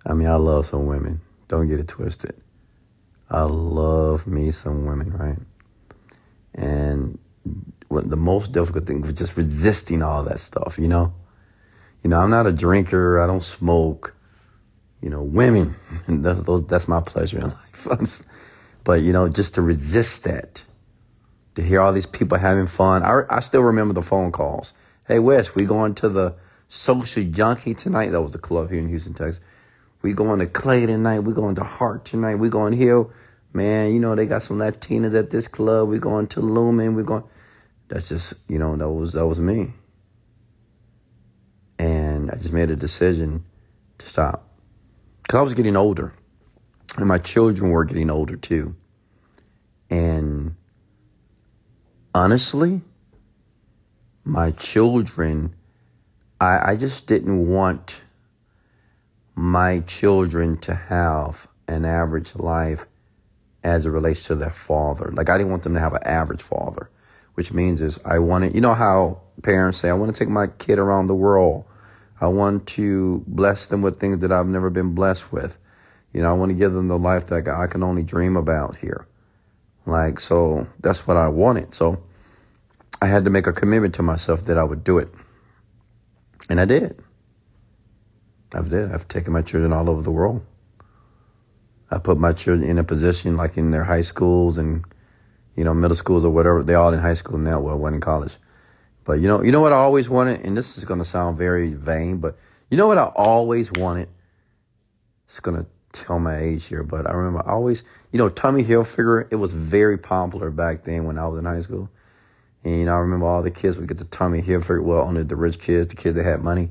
[0.05, 1.21] I mean, I love some women.
[1.47, 2.35] Don't get it twisted.
[3.29, 5.39] I love me some women, right?
[6.55, 7.19] And
[7.87, 11.13] what the most difficult thing was just resisting all that stuff, you know?
[12.03, 14.15] You know, I'm not a drinker, I don't smoke.
[15.03, 15.75] You know, women,
[16.07, 17.43] those, that's my pleasure in
[17.87, 18.23] life.
[18.83, 20.63] but, you know, just to resist that,
[21.55, 23.03] to hear all these people having fun.
[23.03, 24.73] I, I still remember the phone calls.
[25.07, 26.35] Hey, Wes, we going to the
[26.67, 28.09] Social Junkie tonight?
[28.09, 29.43] That was a club here in Houston, Texas.
[30.01, 31.19] We going to Clay tonight.
[31.19, 32.35] We going to Hart tonight.
[32.35, 33.05] We going here
[33.53, 35.89] man, you know, they got some Latinas at this club.
[35.89, 36.95] We're going to Lumen.
[36.95, 37.23] We're going.
[37.87, 39.73] That's just, you know, that was that was me.
[41.77, 43.45] And I just made a decision
[43.99, 44.47] to stop.
[45.33, 46.13] Because I was getting older.
[46.95, 48.75] And my children were getting older too.
[49.89, 50.55] And
[52.13, 52.81] honestly,
[54.23, 55.55] my children,
[56.39, 58.01] I, I just didn't want
[59.33, 62.85] my children to have an average life
[63.63, 65.11] as it relates to their father.
[65.13, 66.91] Like I didn't want them to have an average father,
[67.33, 70.45] which means is I wanted, you know how parents say, I want to take my
[70.45, 71.65] kid around the world.
[72.23, 75.59] I want to bless them with things that I've never been blessed with.
[76.13, 78.77] You know, I want to give them the life that I can only dream about
[78.77, 79.05] here.
[79.85, 81.73] Like, so that's what I wanted.
[81.73, 82.01] So
[83.01, 85.09] I had to make a commitment to myself that I would do it.
[86.49, 86.97] And I did.
[88.53, 88.93] I've did.
[88.93, 90.45] I've taken my children all over the world.
[91.91, 94.85] I put my children in a position like in their high schools and,
[95.57, 96.63] you know, middle schools or whatever.
[96.63, 97.59] They're all in high school now.
[97.59, 98.37] Well, one in college.
[99.05, 101.37] But you know, you know what I always wanted, and this is going to sound
[101.37, 102.37] very vain, but
[102.69, 104.07] you know what I always wanted.
[105.25, 108.63] It's going to tell my age here, but I remember I always, you know, Tommy
[108.63, 109.27] Hilfiger.
[109.31, 111.89] It was very popular back then when I was in high school,
[112.63, 114.83] and you know, I remember all the kids would get the Tommy Hilfiger.
[114.83, 116.69] Well, only the rich kids, the kids that had money.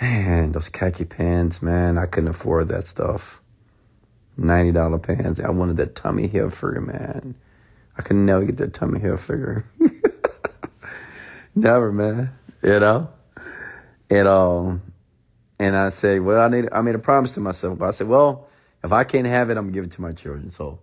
[0.00, 3.40] Man, those khaki pants, man, I couldn't afford that stuff.
[4.36, 5.40] Ninety dollar pants.
[5.40, 7.34] I wanted that Tommy Hilfiger, man.
[7.96, 9.64] I could never get that Tommy Hilfiger.
[11.58, 12.30] Never, man.
[12.62, 13.10] You know?
[14.10, 14.82] And um
[15.58, 17.82] and I said, Well, I need I made a promise to myself.
[17.82, 18.48] I said, Well,
[18.84, 20.50] if I can't have it, I'm give it to my children.
[20.50, 20.78] So,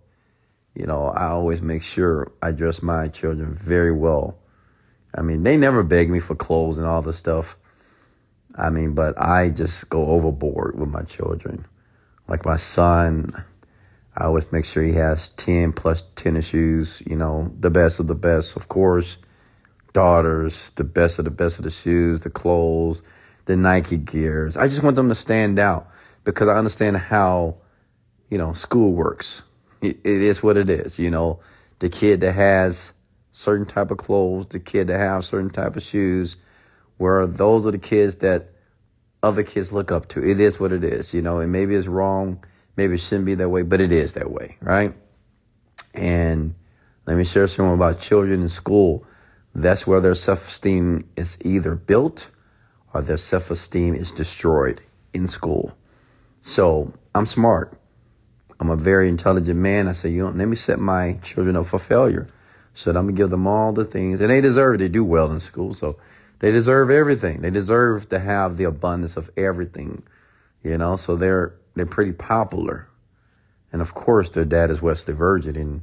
[0.74, 4.38] you know, I always make sure I dress my children very well.
[5.14, 7.56] I mean, they never beg me for clothes and all this stuff.
[8.54, 11.64] I mean, but I just go overboard with my children.
[12.28, 13.32] Like my son,
[14.14, 18.08] I always make sure he has 10 plus tennis shoes, you know, the best of
[18.08, 19.16] the best, of course
[19.96, 23.02] daughters the best of the best of the shoes, the clothes,
[23.46, 24.54] the Nike gears.
[24.54, 25.88] I just want them to stand out
[26.22, 27.56] because I understand how,
[28.28, 29.42] you know, school works.
[29.80, 30.98] it, it is what it is.
[30.98, 31.40] You know,
[31.78, 32.92] the kid that has
[33.32, 36.36] certain type of clothes, the kid that have certain type of shoes,
[36.98, 38.50] where those are the kids that
[39.22, 40.22] other kids look up to.
[40.22, 42.44] It is what it is, you know, and maybe it's wrong,
[42.76, 44.92] maybe it shouldn't be that way, but it is that way, right?
[45.94, 46.54] And
[47.06, 49.06] let me share something about children in school.
[49.56, 52.28] That's where their self esteem is either built
[52.92, 54.82] or their self esteem is destroyed
[55.14, 55.74] in school.
[56.42, 57.80] So I'm smart.
[58.60, 59.88] I'm a very intelligent man.
[59.88, 62.28] I say, you know, let me set my children up for failure.
[62.74, 64.78] So I'm gonna give them all the things, and they deserve it.
[64.78, 65.98] They do well in school, so
[66.40, 67.40] they deserve everything.
[67.40, 70.02] They deserve to have the abundance of everything,
[70.62, 70.96] you know.
[70.96, 72.88] So they're they're pretty popular,
[73.72, 75.80] and of course, their dad is Wesley Virgin, and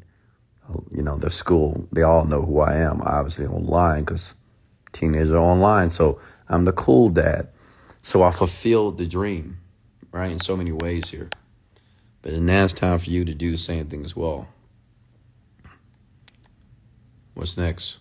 [0.92, 4.36] you know, their school, they all know who I am, obviously online, because
[4.92, 5.92] teenagers are online.
[5.92, 7.50] So I'm the cool dad.
[8.02, 9.58] So I fulfilled the dream,
[10.12, 11.30] right, in so many ways here.
[12.22, 14.48] But now it's time for you to do the same thing as well.
[17.34, 18.00] What's next?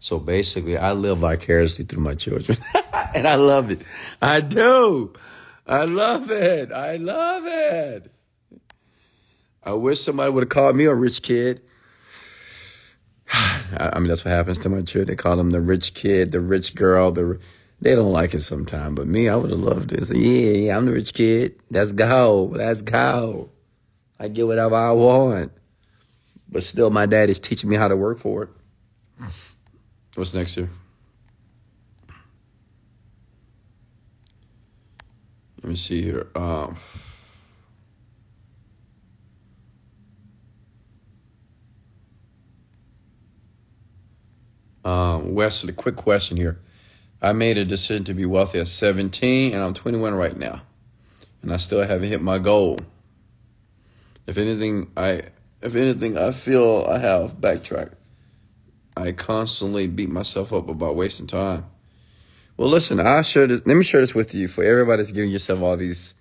[0.00, 2.58] So basically, I live vicariously through my children,
[3.14, 3.80] and I love it.
[4.20, 5.12] I do.
[5.66, 6.72] I love it.
[6.72, 8.12] I love it.
[9.64, 11.62] I wish somebody would have called me a rich kid.
[13.32, 15.06] I mean, that's what happens to my children.
[15.06, 17.12] They call them the rich kid, the rich girl.
[17.12, 17.38] The
[17.80, 20.04] they don't like it sometimes, but me, I would have loved it.
[20.06, 21.56] So, yeah, yeah, I'm the rich kid.
[21.68, 22.44] Let's go.
[22.44, 23.50] Let's go.
[24.20, 25.50] I get whatever I want.
[26.48, 28.50] But still, my dad is teaching me how to work for it.
[30.14, 30.68] What's next here?
[35.62, 36.28] Let me see here.
[36.36, 36.76] Um,
[44.84, 46.60] Um, Wesley, quick question here.
[47.20, 50.62] I made a decision to be wealthy at 17, and I'm 21 right now,
[51.40, 52.78] and I still haven't hit my goal.
[54.26, 55.22] If anything, I
[55.62, 57.94] if anything, I feel I have backtracked.
[58.96, 61.64] I constantly beat myself up about wasting time.
[62.56, 63.62] Well, listen, I share this.
[63.64, 66.14] Let me share this with you for everybody that's giving yourself all these,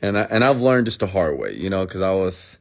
[0.00, 2.58] and I and I've learned this the hard way, you know, because I was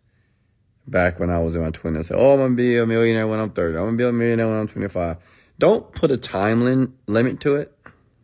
[0.88, 2.12] back when I was in my twenties.
[2.12, 3.78] I said, Oh, I'm gonna be a millionaire when I'm 30.
[3.78, 5.18] I'm gonna be a millionaire when I'm 25.
[5.60, 7.76] Don't put a time lim- limit to it.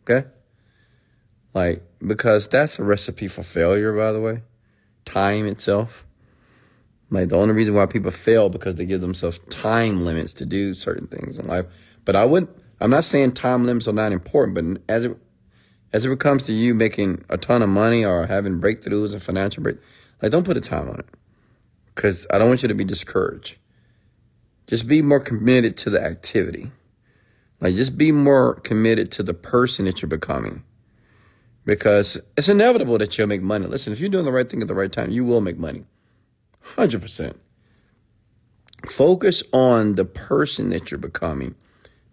[0.02, 0.28] Okay.
[1.52, 4.42] Like, because that's a recipe for failure, by the way.
[5.04, 6.04] Time itself.
[7.10, 10.74] Like, the only reason why people fail because they give themselves time limits to do
[10.74, 11.66] certain things in life.
[12.04, 15.16] But I wouldn't, I'm not saying time limits are not important, but as it,
[15.92, 19.62] as it comes to you making a ton of money or having breakthroughs and financial
[19.62, 19.76] break,
[20.20, 21.06] like, don't put a time on it.
[21.94, 23.56] Cause I don't want you to be discouraged.
[24.66, 26.72] Just be more committed to the activity.
[27.64, 30.62] Like just be more committed to the person that you're becoming.
[31.64, 33.66] because it's inevitable that you'll make money.
[33.66, 35.84] Listen, if you're doing the right thing at the right time, you will make money.
[36.76, 37.34] 100%.
[38.88, 41.54] Focus on the person that you're becoming.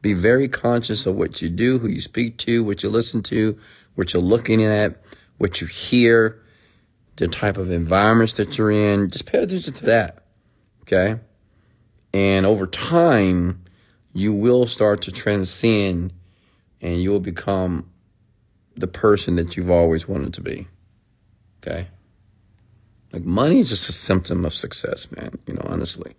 [0.02, 3.58] Be very conscious of what you do, who you speak to, what you listen to,
[3.96, 5.02] what you're looking at,
[5.38, 6.42] what you hear,
[7.18, 9.10] the type of environments that you're in.
[9.10, 10.24] Just pay attention to that.
[10.84, 11.20] Okay.
[12.14, 13.64] And over time,
[14.14, 16.14] you will start to transcend
[16.82, 17.90] and you will become
[18.76, 20.68] the person that you've always wanted to be.
[21.62, 21.88] Okay.
[23.12, 25.32] Like money is just a symptom of success, man.
[25.46, 26.14] You know, honestly.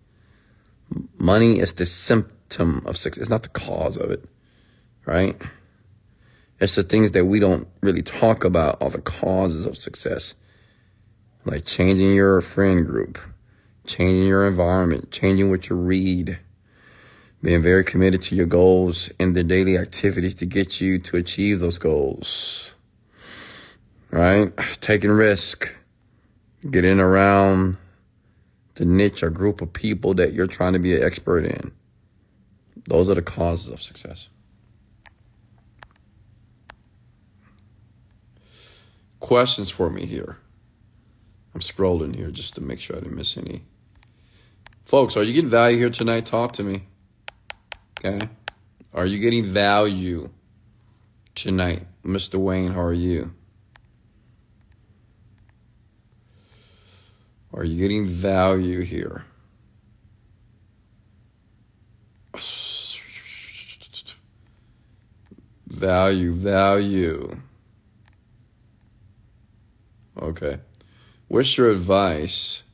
[1.19, 3.23] Money is the symptom of success.
[3.23, 4.25] It's not the cause of it,
[5.07, 5.41] right?
[6.61, 10.37] It's the things that we don't really talk about are the causes of success.
[11.45, 13.19] Like changing your friend group,
[13.87, 16.39] changing your environment, changing what you read,
[17.43, 21.61] being very committed to your goals and the daily activities to get you to achieve
[21.61, 22.75] those goals.
[24.11, 24.57] Right?
[24.81, 25.75] Taking risk,
[26.71, 27.77] getting around
[28.75, 31.73] the niche or group of people that you're trying to be an expert in.
[32.87, 34.29] Those are the causes of success.
[39.21, 40.39] Questions for me here.
[41.55, 43.63] I'm scrolling here just to make sure I didn't miss any.
[44.85, 46.27] Folks, are you getting value here tonight?
[46.27, 46.83] Talk to me.
[48.05, 48.29] Okay?
[48.93, 50.29] Are you getting value
[51.37, 51.85] tonight?
[52.05, 52.35] Mr.
[52.35, 53.33] Wayne, how are you?
[57.55, 59.25] Are you getting value here?
[65.69, 67.29] Value, value.
[70.21, 70.59] Okay.
[71.29, 72.65] What's your advice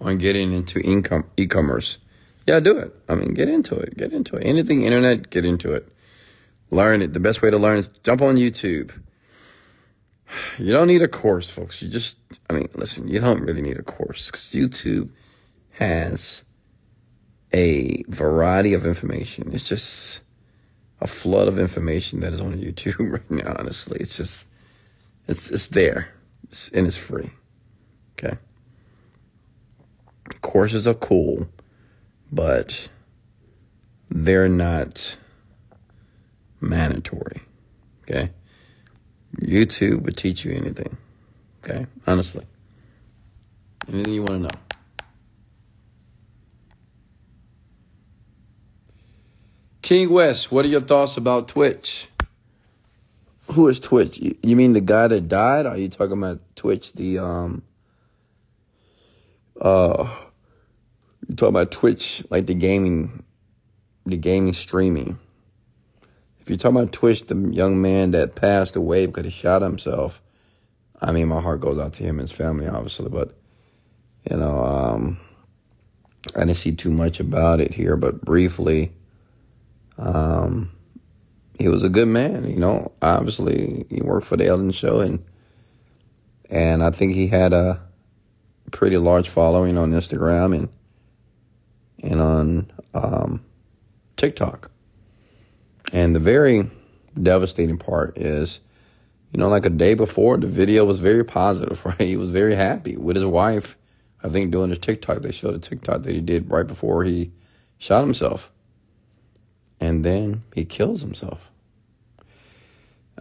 [0.00, 1.98] on getting into income e-commerce?
[2.46, 2.94] Yeah, do it.
[3.08, 3.96] I mean, get into it.
[3.96, 4.44] Get into it.
[4.44, 5.88] Anything internet, get into it.
[6.70, 7.12] Learn it.
[7.12, 8.92] The best way to learn is jump on YouTube.
[10.58, 11.82] You don't need a course, folks.
[11.82, 12.18] You just,
[12.50, 15.10] I mean, listen, you don't really need a course because YouTube
[15.72, 16.44] has
[17.52, 19.52] a variety of information.
[19.52, 20.22] It's just
[21.00, 23.98] a flood of information that is on YouTube right now, honestly.
[24.00, 24.48] It's just,
[25.28, 26.08] it's, it's there
[26.54, 27.30] it's, and it's free.
[28.12, 28.36] Okay.
[30.40, 31.48] Courses are cool
[32.34, 32.88] but
[34.10, 35.16] they're not
[36.60, 37.40] mandatory.
[38.02, 38.30] Okay.
[39.40, 40.96] YouTube would teach you anything.
[41.64, 41.86] Okay.
[42.06, 42.44] Honestly.
[43.88, 44.50] Anything you want to know.
[49.82, 52.08] King West, what are your thoughts about Twitch?
[53.52, 54.18] Who is Twitch?
[54.42, 55.66] You mean the guy that died?
[55.66, 57.62] Are you talking about Twitch, the um
[59.60, 60.08] uh
[61.28, 63.24] you talk about Twitch, like the gaming,
[64.06, 65.18] the gaming streaming.
[66.40, 70.20] If you're talking about Twitch, the young man that passed away because he shot himself,
[71.00, 73.08] I mean, my heart goes out to him and his family, obviously.
[73.08, 73.34] But
[74.30, 75.18] you know, um,
[76.34, 78.92] I didn't see too much about it here, but briefly,
[79.98, 80.70] um,
[81.58, 82.48] he was a good man.
[82.48, 85.24] You know, obviously he worked for the Ellen Show, and
[86.50, 87.80] and I think he had a
[88.70, 90.68] pretty large following on Instagram, and
[92.02, 93.44] and on um,
[94.16, 94.70] TikTok.
[95.92, 96.70] And the very
[97.20, 98.60] devastating part is,
[99.32, 102.00] you know, like a day before, the video was very positive, right?
[102.00, 103.76] He was very happy with his wife.
[104.22, 107.30] I think doing the TikTok, they showed a TikTok that he did right before he
[107.78, 108.50] shot himself.
[109.80, 111.50] And then he kills himself.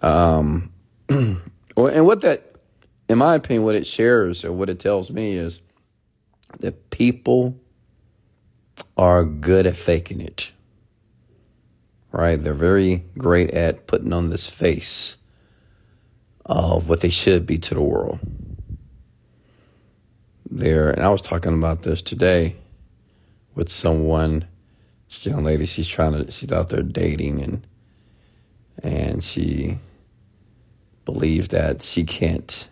[0.02, 0.72] Um,
[1.10, 1.42] and
[1.76, 2.56] what that,
[3.10, 5.62] in my opinion, what it shares or what it tells me is
[6.60, 7.60] that people
[8.98, 10.52] are good at faking it.
[12.12, 12.42] Right?
[12.42, 15.18] They're very great at putting on this face
[16.46, 18.20] of what they should be to the world.
[20.50, 22.56] There, and I was talking about this today
[23.56, 24.46] with someone,
[25.10, 25.66] this young lady.
[25.66, 27.68] She's trying to, she's out there dating, and
[28.84, 29.80] and she
[31.06, 32.68] believes that she can't.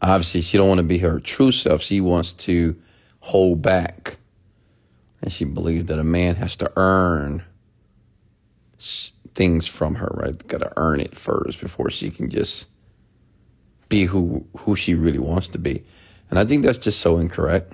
[0.00, 1.82] Obviously, she don't want to be her true self.
[1.82, 2.76] She wants to
[3.18, 4.19] hold back
[5.22, 7.44] and she believes that a man has to earn
[9.34, 10.46] things from her, right?
[10.46, 12.66] Got to earn it first before she can just
[13.88, 15.84] be who who she really wants to be.
[16.30, 17.72] And I think that's just so incorrect.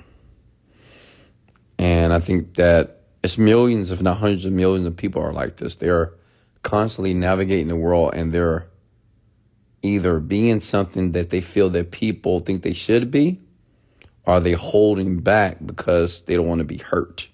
[1.78, 5.56] And I think that it's millions, if not hundreds of millions of people are like
[5.56, 5.76] this.
[5.76, 6.14] They're
[6.62, 8.68] constantly navigating the world and they're
[9.82, 13.40] either being something that they feel that people think they should be,
[14.24, 17.28] or they holding back because they don't want to be hurt?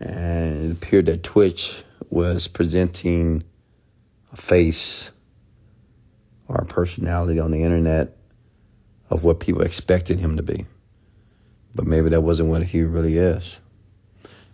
[0.00, 3.44] And it appeared that Twitch was presenting
[4.32, 5.10] a face
[6.48, 8.16] or a personality on the internet
[9.10, 10.66] of what people expected him to be.
[11.74, 13.58] But maybe that wasn't what he really is.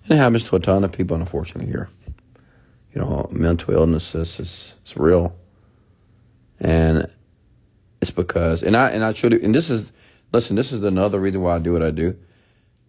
[0.05, 1.89] And it happens to a ton of people, unfortunately, here.
[2.93, 5.37] You know, mental illness is, is, is real.
[6.59, 7.11] And
[8.01, 9.93] it's because, and I, and I truly, and this is,
[10.33, 12.17] listen, this is another reason why I do what I do.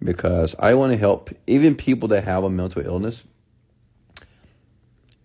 [0.04, 3.24] Because I want to help even people that have a mental illness.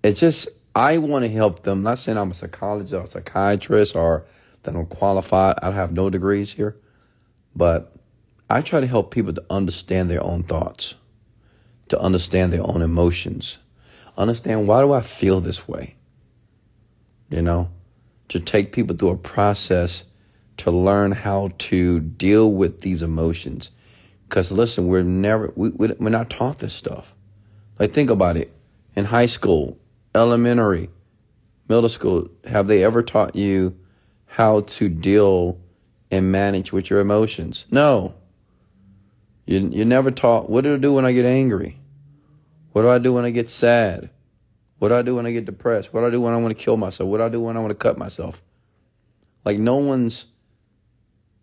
[0.03, 1.79] It's just, I want to help them.
[1.79, 4.25] I'm not saying I'm a psychologist or a psychiatrist or
[4.63, 5.57] that I'm qualified.
[5.63, 6.77] I have no degrees here.
[7.55, 7.95] But
[8.49, 10.95] I try to help people to understand their own thoughts,
[11.89, 13.59] to understand their own emotions,
[14.17, 15.97] understand why do I feel this way?
[17.31, 17.71] You know,
[18.29, 20.05] to take people through a process
[20.59, 23.71] to learn how to deal with these emotions.
[24.33, 27.15] Because listen, we're never, we, we're not taught this stuff.
[27.79, 28.51] Like, think about it.
[28.97, 29.77] In high school,
[30.15, 30.89] elementary,
[31.69, 33.79] middle school, have they ever taught you
[34.25, 35.61] how to deal
[36.11, 37.67] and manage with your emotions?
[37.71, 38.15] No.
[39.45, 41.79] You, you never taught, what do I do when I get angry?
[42.71, 44.09] What do I do when I get sad?
[44.79, 45.93] What do I do when I get depressed?
[45.93, 47.11] What do I do when I want to kill myself?
[47.11, 48.41] What do I do when I want to cut myself?
[49.45, 50.25] Like no one's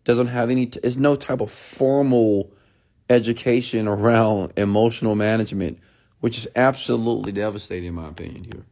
[0.05, 0.71] doesn't have any.
[0.81, 2.51] It's no type of formal
[3.09, 5.79] education around emotional management
[6.19, 8.65] which is absolutely devastating in my opinion here.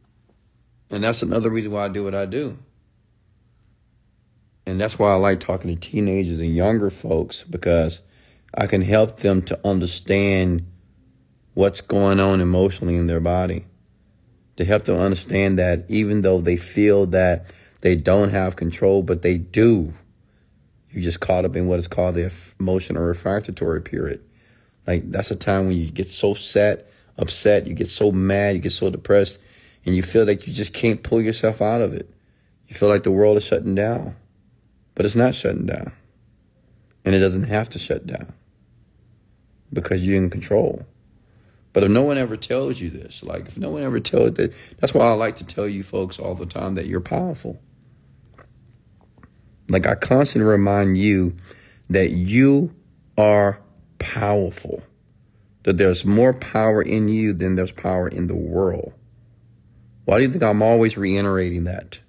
[0.90, 2.58] And that's another reason why I do what I do.
[4.66, 8.02] And that's why I like talking to teenagers and younger folks because
[8.54, 10.66] I can help them to understand
[11.54, 13.64] what's going on emotionally in their body.
[14.56, 17.46] To help them understand that even though they feel that
[17.80, 19.94] they don't have control, but they do,
[20.90, 24.27] you just caught up in what is called the emotional refractory period.
[24.88, 28.60] Like that's a time when you get so set upset, you get so mad, you
[28.62, 29.42] get so depressed,
[29.84, 32.08] and you feel like you just can't pull yourself out of it.
[32.68, 34.16] You feel like the world is shutting down,
[34.94, 35.92] but it's not shutting down.
[37.04, 38.32] And it doesn't have to shut down
[39.70, 40.86] because you're in control.
[41.74, 44.54] But if no one ever tells you this, like if no one ever tells that,
[44.78, 47.60] that's why I like to tell you folks all the time that you're powerful.
[49.68, 51.36] Like I constantly remind you
[51.90, 52.74] that you
[53.18, 53.60] are
[53.98, 54.82] powerful
[55.64, 58.94] that there's more power in you than there's power in the world.
[60.04, 62.00] Why do you think I'm always reiterating that?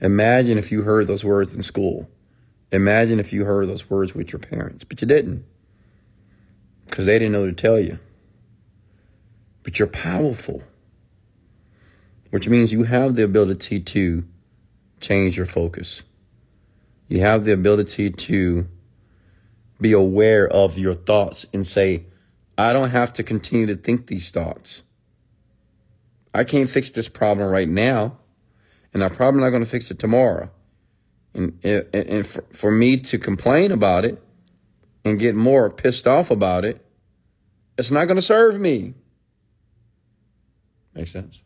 [0.00, 2.08] Imagine if you heard those words in school.
[2.70, 5.44] Imagine if you heard those words with your parents, but you didn't
[6.86, 7.98] because they didn't know to tell you.
[9.62, 10.62] But you're powerful,
[12.30, 14.24] which means you have the ability to
[15.00, 16.04] change your focus.
[17.08, 18.68] You have the ability to
[19.80, 22.04] be aware of your thoughts and say,
[22.58, 24.82] I don't have to continue to think these thoughts.
[26.32, 28.18] I can't fix this problem right now,
[28.92, 30.50] and I'm probably not going to fix it tomorrow.
[31.34, 34.22] And, and, and for, for me to complain about it
[35.04, 36.84] and get more pissed off about it,
[37.78, 38.94] it's not going to serve me.
[40.94, 41.42] Makes sense?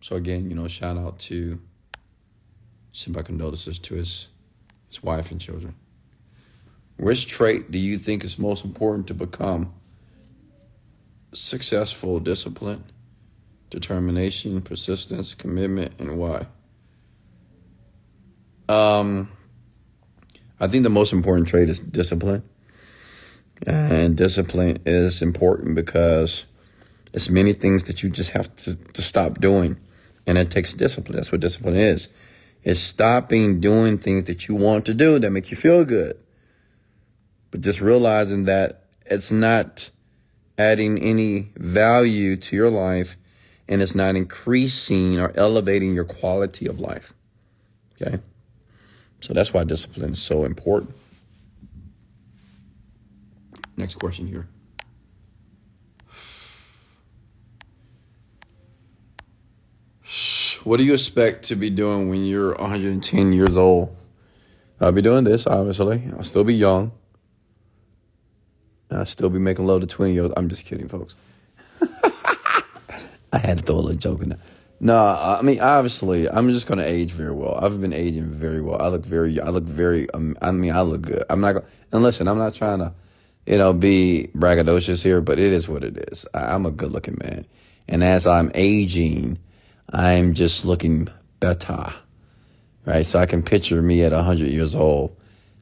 [0.00, 1.60] So again, you know, shout out to
[2.92, 4.28] send my condolences to his
[4.86, 5.74] his wife and children.
[6.96, 9.74] Which trait do you think is most important to become
[11.32, 12.20] successful?
[12.20, 12.84] Discipline,
[13.70, 16.46] determination, persistence, commitment, and why?
[18.68, 19.28] Um,
[20.60, 22.42] I think the most important trait is discipline.
[23.66, 26.46] And discipline is important because
[27.12, 29.78] it's many things that you just have to, to stop doing.
[30.26, 31.16] And it takes discipline.
[31.16, 32.12] That's what discipline is.
[32.62, 36.18] It's stopping doing things that you want to do that make you feel good
[37.54, 39.88] but just realizing that it's not
[40.58, 43.16] adding any value to your life
[43.68, 47.14] and it's not increasing or elevating your quality of life.
[47.92, 48.18] Okay?
[49.20, 50.96] So that's why discipline is so important.
[53.76, 54.48] Next question here.
[60.64, 63.96] What do you expect to be doing when you're 110 years old?
[64.80, 66.02] I'll be doing this, obviously.
[66.16, 66.90] I'll still be young.
[68.94, 70.34] I still be making love to 20 year olds.
[70.36, 71.14] I'm just kidding, folks.
[73.32, 74.38] I had to throw a little joke in there.
[74.80, 77.54] No, I mean obviously I'm just gonna age very well.
[77.54, 78.80] I've been aging very well.
[78.80, 80.10] I look very, I look very.
[80.10, 81.24] Um, I mean, I look good.
[81.30, 81.66] I'm not gonna.
[81.92, 82.92] And listen, I'm not trying to,
[83.46, 86.26] you know, be braggadocious here, but it is what it is.
[86.34, 87.46] I, I'm a good looking man,
[87.88, 89.38] and as I'm aging,
[89.90, 91.08] I'm just looking
[91.40, 91.92] better,
[92.84, 93.06] right?
[93.06, 95.16] So I can picture me at 100 years old.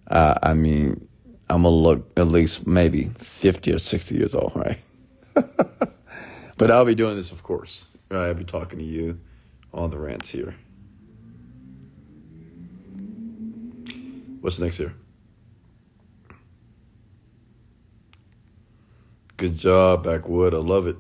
[0.09, 1.07] Uh, I mean,
[1.53, 4.79] I'm gonna look at least maybe 50 or 60 years old, right?
[6.57, 7.89] but I'll be doing this, of course.
[8.11, 9.21] I'll be talking to you
[9.75, 10.55] on the rants here.
[14.41, 14.95] What's next here?
[19.37, 20.55] Good job, Backwood.
[20.55, 20.97] I love it.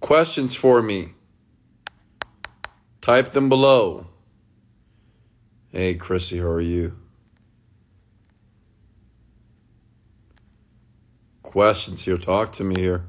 [0.00, 1.14] Questions for me?
[3.00, 4.08] Type them below.
[5.74, 6.98] Hey, Chrissy, how are you?
[11.42, 12.18] Questions here.
[12.18, 13.06] Talk to me here.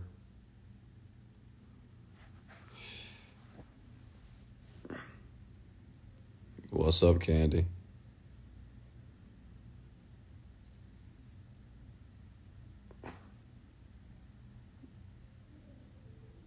[6.70, 7.66] What's up, Candy?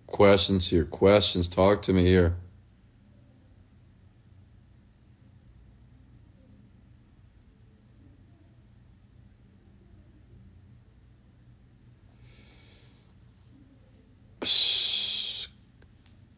[0.07, 0.87] Questions here.
[0.87, 1.47] Questions.
[1.47, 2.37] Talk to me here.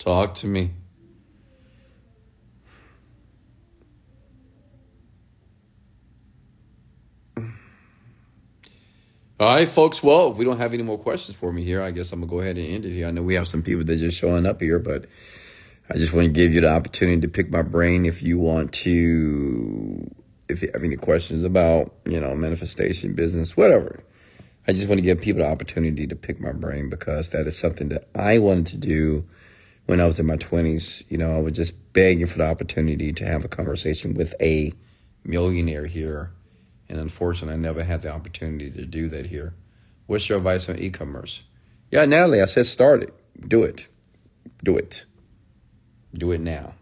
[0.08, 0.70] Talk to me.
[7.36, 7.44] All
[9.54, 10.02] right, folks.
[10.02, 12.30] Well, if we don't have any more questions for me here, I guess I'm gonna
[12.30, 13.06] go ahead and end it here.
[13.06, 15.04] I know we have some people that just showing up here, but
[15.90, 18.72] I just want to give you the opportunity to pick my brain if you want
[18.84, 20.10] to,
[20.48, 24.02] if you have any questions about, you know, manifestation, business, whatever.
[24.66, 27.58] I just want to give people the opportunity to pick my brain because that is
[27.58, 29.26] something that I wanted to do
[29.88, 31.04] when I was in my 20s.
[31.10, 34.72] You know, I was just begging for the opportunity to have a conversation with a
[35.24, 36.30] millionaire here
[36.88, 39.54] and unfortunately, I never had the opportunity to do that here.
[40.06, 41.42] What's your advice on e commerce?
[41.90, 43.14] Yeah, Natalie, I said start it.
[43.46, 43.88] Do it.
[44.64, 45.04] Do it.
[46.14, 46.74] Do it now.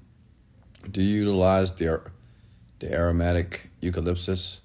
[0.89, 2.01] Do you utilize the,
[2.79, 4.61] the aromatic eucalyptus?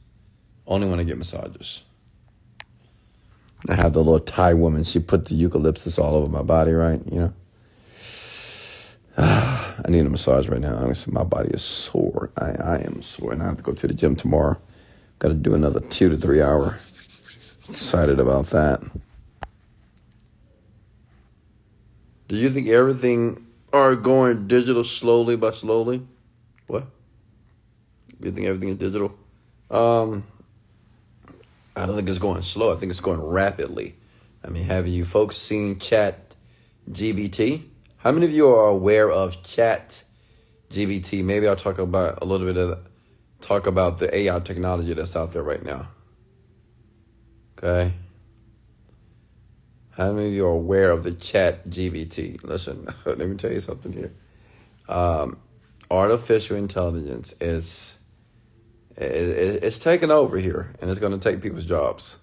[0.68, 1.84] Only when I get massages.
[3.68, 4.84] I have the little Thai woman.
[4.84, 7.02] She put the eucalyptus all over my body, right?
[7.12, 7.34] You know?
[9.18, 10.76] I need a massage right now.
[10.76, 12.32] Honestly, my body is sore.
[12.38, 14.58] I, I am sore, and I have to go to the gym tomorrow.
[15.20, 16.76] Got to do another two to three hour.
[17.70, 18.82] Excited about that.
[22.28, 26.08] Do you think everything are going digital slowly by slowly?
[26.68, 26.86] What?
[28.20, 29.14] Do you think everything is digital?
[29.70, 30.26] Um,
[31.76, 32.74] I don't think it's going slow.
[32.74, 33.96] I think it's going rapidly.
[34.44, 36.36] I mean, have you folks seen Chat
[36.90, 37.64] GBT?
[38.04, 40.04] How many of you are aware of Chat
[40.72, 41.24] GBT?
[41.24, 42.80] Maybe I'll talk about a little bit of
[43.42, 45.88] talk about the AI technology that's out there right now.
[47.56, 47.94] Okay.
[49.92, 52.44] How many of you are aware of the chat GBT?
[52.44, 54.12] Listen, let me tell you something here.
[54.90, 55.38] Um,
[55.92, 58.00] artificial intelligence is,
[58.98, 62.18] is it's taking over here and it's going to take people's jobs.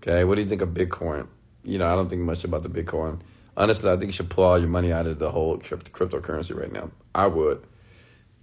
[0.00, 1.28] Okay, what do you think of Bitcoin?
[1.62, 3.20] You know, I don't think much about the Bitcoin.
[3.56, 6.72] Honestly, I think you should pull all your money out of the whole cryptocurrency right
[6.72, 6.90] now.
[7.14, 7.62] I would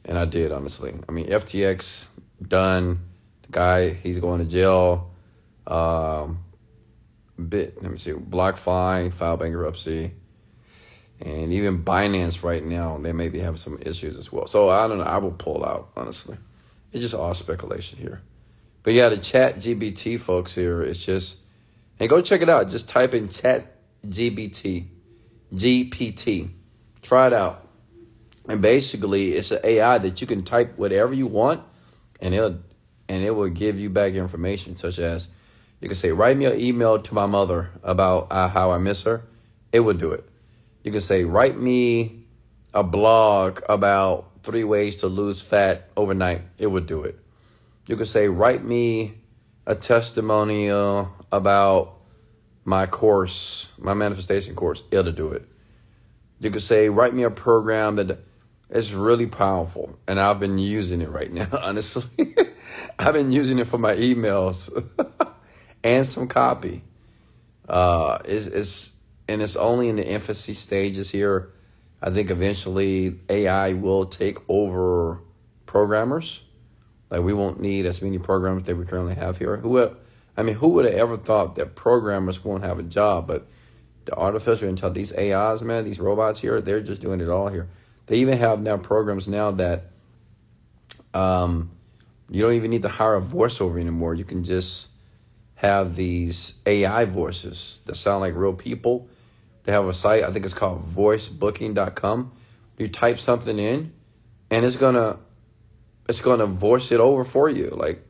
[0.06, 0.94] and I did honestly.
[1.08, 2.08] I mean, FTX
[2.42, 3.00] done.
[3.44, 5.12] The guy he's going to jail.
[5.68, 6.40] Um,
[7.48, 10.14] bit let me see, BlockFi filed bankruptcy,
[11.22, 14.48] and even Binance right now they maybe have some issues as well.
[14.48, 15.04] So I don't know.
[15.04, 16.38] I will pull out honestly.
[16.92, 18.22] It's just all speculation here.
[18.82, 21.38] But yeah, the Chat GBT folks here, it's just
[22.00, 22.70] and go check it out.
[22.70, 23.76] Just type in Chat
[24.08, 24.88] GBT,
[25.54, 26.52] GPT.
[27.02, 27.68] Try it out.
[28.48, 31.64] And basically, it's an AI that you can type whatever you want,
[32.20, 32.60] and it'll
[33.08, 35.30] and it will give you back information such as
[35.82, 39.04] you can say, write me an email to my mother about uh, how I miss
[39.04, 39.24] her.
[39.72, 40.28] It would do it.
[40.84, 42.26] You can say, write me
[42.74, 46.42] a blog about three ways to lose fat overnight.
[46.58, 47.18] It would do it.
[47.88, 49.16] You can say, write me
[49.66, 51.99] a testimonial about
[52.70, 54.84] my course, my manifestation course.
[54.92, 55.44] It'll do it.
[56.40, 58.20] You could say, write me a program that
[58.70, 61.48] it's really powerful, and I've been using it right now.
[61.52, 62.36] Honestly,
[63.00, 64.70] I've been using it for my emails
[65.84, 66.84] and some copy.
[67.68, 68.94] Uh, it's, it's
[69.28, 71.52] and it's only in the infancy stages here.
[72.04, 75.22] I think eventually AI will take over
[75.66, 76.44] programmers.
[77.10, 79.58] Like we won't need as many programmers that we currently have here.
[79.58, 79.90] Who,
[80.40, 83.28] I mean, who would have ever thought that programmers won't have a job?
[83.28, 83.46] But
[84.06, 87.68] the artificial intelligence, these AIs, man, these robots here, they're just doing it all here.
[88.06, 89.88] They even have now programs now that
[91.14, 91.72] um,
[92.30, 94.16] you don't even need to hire a voiceover anymore.
[94.16, 94.88] You can just
[95.56, 99.10] have these AI voices that sound like real people.
[99.64, 102.32] They have a site, I think it's called voicebooking.com.
[102.78, 103.92] You type something in
[104.50, 105.20] and it's gonna
[106.08, 107.68] it's gonna voice it over for you.
[107.72, 108.02] Like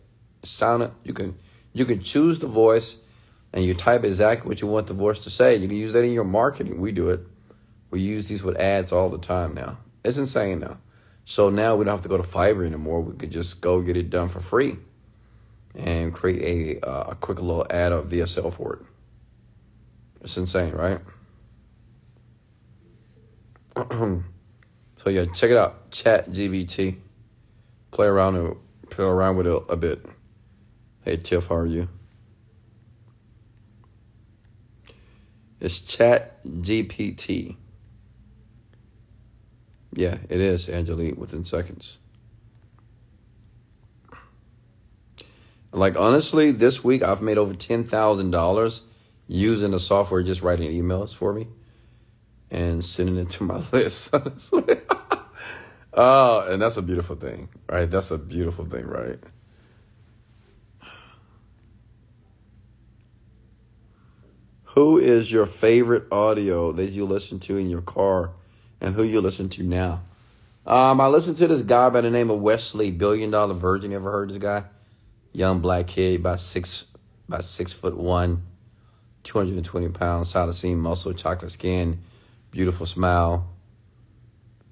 [0.44, 1.36] sound you can
[1.74, 2.98] you can choose the voice
[3.54, 5.56] and you type exactly what you want the voice to say.
[5.56, 6.80] You can use that in your marketing.
[6.80, 7.22] We do it.
[7.92, 9.78] We use these with ads all the time now.
[10.04, 10.78] It's insane now.
[11.26, 13.02] So now we don't have to go to Fiverr anymore.
[13.02, 14.78] We could just go get it done for free
[15.76, 18.80] and create a, uh, a quick little ad up VSL for it.
[20.22, 21.00] It's insane, right?
[24.98, 25.92] so yeah, check it out.
[25.92, 26.98] Chat GBT.
[27.92, 28.56] Play around and
[28.90, 30.06] play around with it a bit.
[31.04, 31.90] Hey Tiff, how are you?
[35.62, 37.58] It's Chat GPT.
[39.94, 41.98] Yeah, it is, Angelique, within seconds.
[45.72, 48.84] Like honestly, this week I've made over ten thousand dollars
[49.28, 51.48] using the software just writing emails for me
[52.52, 54.14] and sending it to my list.
[54.14, 54.64] Honestly.
[55.94, 57.90] oh, and that's a beautiful thing, right?
[57.90, 59.20] That's a beautiful thing, right?
[64.76, 68.32] Who is your favorite audio that you listen to in your car
[68.80, 70.02] and who you listen to now?
[70.68, 73.90] Um, I listen to this guy by the name of Wesley, Billion Dollar Virgin.
[73.90, 74.66] You ever heard this guy?
[75.34, 76.86] Young black kid, about six,
[77.28, 78.44] about six foot one,
[79.24, 82.00] 220 pounds, seam muscle, chocolate skin,
[82.52, 83.50] beautiful smile,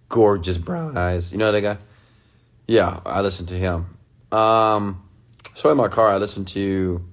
[0.10, 1.32] gorgeous brown eyes.
[1.32, 1.78] You know that guy?
[2.68, 3.98] Yeah, I listen to him.
[4.32, 5.04] Um,
[5.56, 7.04] so in my car, I listen to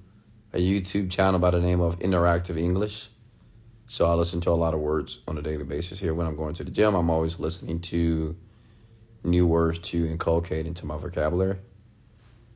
[0.55, 3.09] a YouTube channel by the name of Interactive English.
[3.87, 6.13] So I listen to a lot of words on a daily basis here.
[6.13, 8.35] When I'm going to the gym, I'm always listening to
[9.23, 11.57] new words to inculcate into my vocabulary.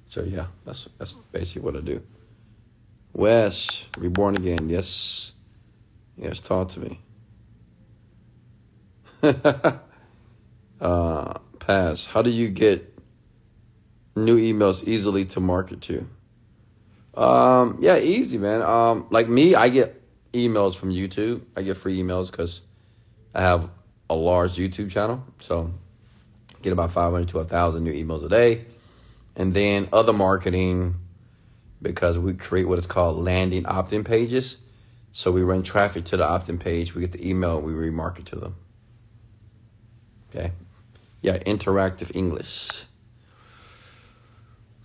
[0.07, 2.01] So yeah, that's that's basically what I do.
[3.13, 4.69] Wes, reborn again.
[4.69, 5.33] Yes.
[6.17, 6.99] Yes, talk to me.
[10.81, 12.05] uh, pass.
[12.05, 12.97] How do you get
[14.15, 16.07] new emails easily to market to?
[17.15, 18.61] Um, yeah, easy, man.
[18.61, 20.01] Um, like me, I get
[20.33, 21.41] emails from YouTube.
[21.55, 22.61] I get free emails because
[23.33, 23.69] I have
[24.09, 25.23] a large YouTube channel.
[25.39, 25.71] So
[26.61, 28.65] get about 500 to 1,000 new emails a day.
[29.35, 30.95] And then other marketing,
[31.81, 34.57] because we create what is called landing opt in pages.
[35.11, 38.25] So we run traffic to the opt in page, we get the email, we remarket
[38.25, 38.55] to them.
[40.29, 40.51] Okay.
[41.21, 42.85] Yeah, interactive English.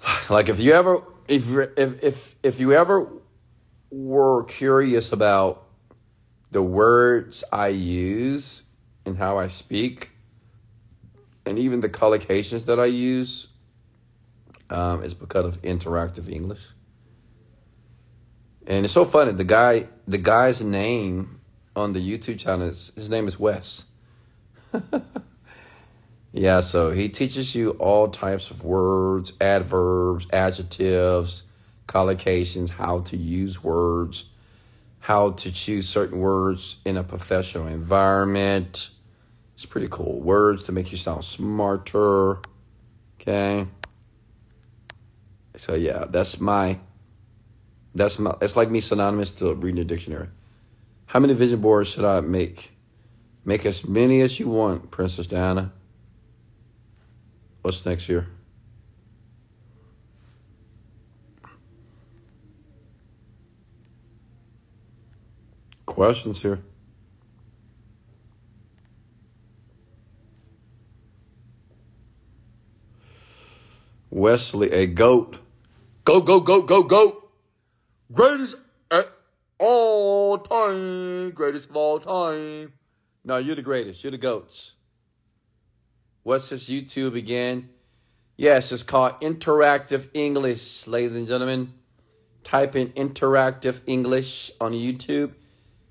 [0.31, 3.11] Like if you ever if if if if you ever
[3.91, 5.67] were curious about
[6.51, 8.65] the words I use
[9.07, 10.11] and how I speak,
[11.47, 13.49] and even the collocations that I use,
[14.71, 16.71] um, is because of interactive English.
[18.67, 19.33] And it's so funny.
[19.33, 21.41] The guy, the guy's name
[21.77, 23.87] on the YouTube channel is his name is Wes.
[26.37, 31.45] Yeah, so he teaches you all types of words, adverbs, adjectives,
[31.87, 34.27] collocations, how to use words,
[34.99, 38.91] how to choose certain words in a professional environment.
[39.55, 40.21] It's pretty cool.
[40.23, 42.39] Words to make you sound smarter.
[43.21, 43.69] Okay.
[45.57, 46.81] So yeah, that's my
[47.95, 50.31] that's my it's like me synonymous to reading a dictionary.
[51.07, 52.73] How many vision boards should I make?
[53.45, 55.73] Make as many as you want, Princess Diana.
[57.65, 58.27] What's next year?
[65.87, 66.61] Questions here.
[74.11, 75.39] Wesley, a goat.
[76.05, 77.31] Go, go, go, go, go.
[78.13, 78.57] Greatest
[78.91, 79.11] at
[79.59, 81.31] all time.
[81.31, 82.75] Greatest of all time.
[83.25, 84.05] No, you're the greatest.
[84.05, 84.74] You're the goats.
[86.25, 87.69] What's this YouTube again?
[88.39, 91.75] Yes, it's called Interactive English, ladies and gentlemen.
[92.43, 95.35] Type in Interactive English on YouTube.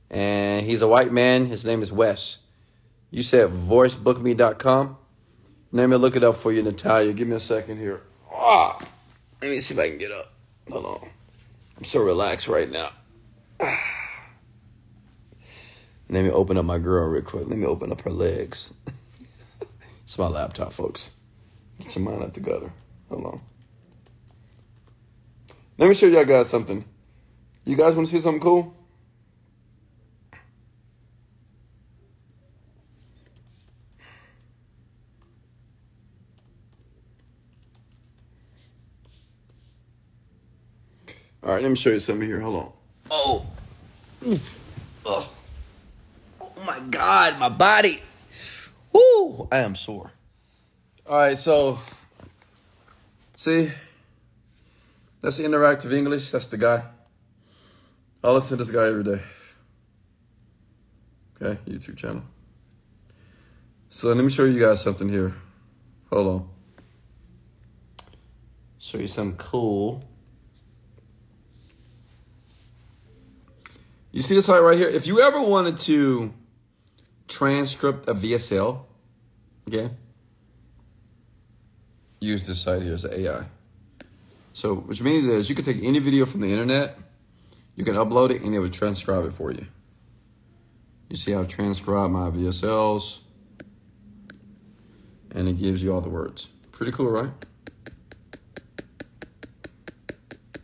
[0.10, 1.46] And he's a white man.
[1.46, 2.40] His name is Wes.
[3.12, 4.98] You said voicebookme.com.
[5.72, 7.14] Let me look it up for you, Natalia.
[7.14, 8.02] Give me a second here.
[8.34, 8.80] Ah,
[9.40, 10.32] let me see if I can get up.
[10.72, 11.10] Hold on.
[11.78, 12.90] I'm so relaxed right now.
[16.10, 17.48] Let me open up my girl real quick.
[17.48, 18.74] Let me open up her legs.
[20.14, 21.16] It's my laptop, folks.
[21.80, 22.72] Get your mind out the gutter.
[23.10, 23.42] Hold on.
[25.80, 26.86] Let me show y'all guys something.
[27.66, 28.78] You guys want to see something cool?
[41.42, 42.40] All right, let me show you something here.
[42.40, 42.72] Hold on.
[43.10, 43.46] Oh.
[45.08, 45.34] Oh.
[46.40, 48.04] Oh my God, my body.
[48.94, 49.48] Woo!
[49.52, 50.12] I am sore.
[51.06, 51.80] All right, so
[53.36, 53.72] see,
[55.22, 56.32] that's interactive English.
[56.32, 56.84] That's the guy.
[58.24, 59.20] I listen to this guy every day.
[61.36, 62.24] Okay, YouTube channel.
[63.90, 65.36] So let me show you guys something here.
[66.10, 66.50] Hold on.
[68.80, 70.04] Show you something cool.
[74.12, 74.88] You see this right here?
[74.88, 76.34] If you ever wanted to
[77.28, 78.82] transcript of VSL,
[79.68, 79.90] okay,
[82.20, 83.46] use this site here as AI.
[84.54, 86.98] So, which means is you can take any video from the internet,
[87.76, 89.66] you can upload it, and it will transcribe it for you.
[91.10, 93.22] You see how I transcribe my VSLs,
[95.32, 96.50] and it gives you all the words.
[96.72, 97.32] Pretty cool, right?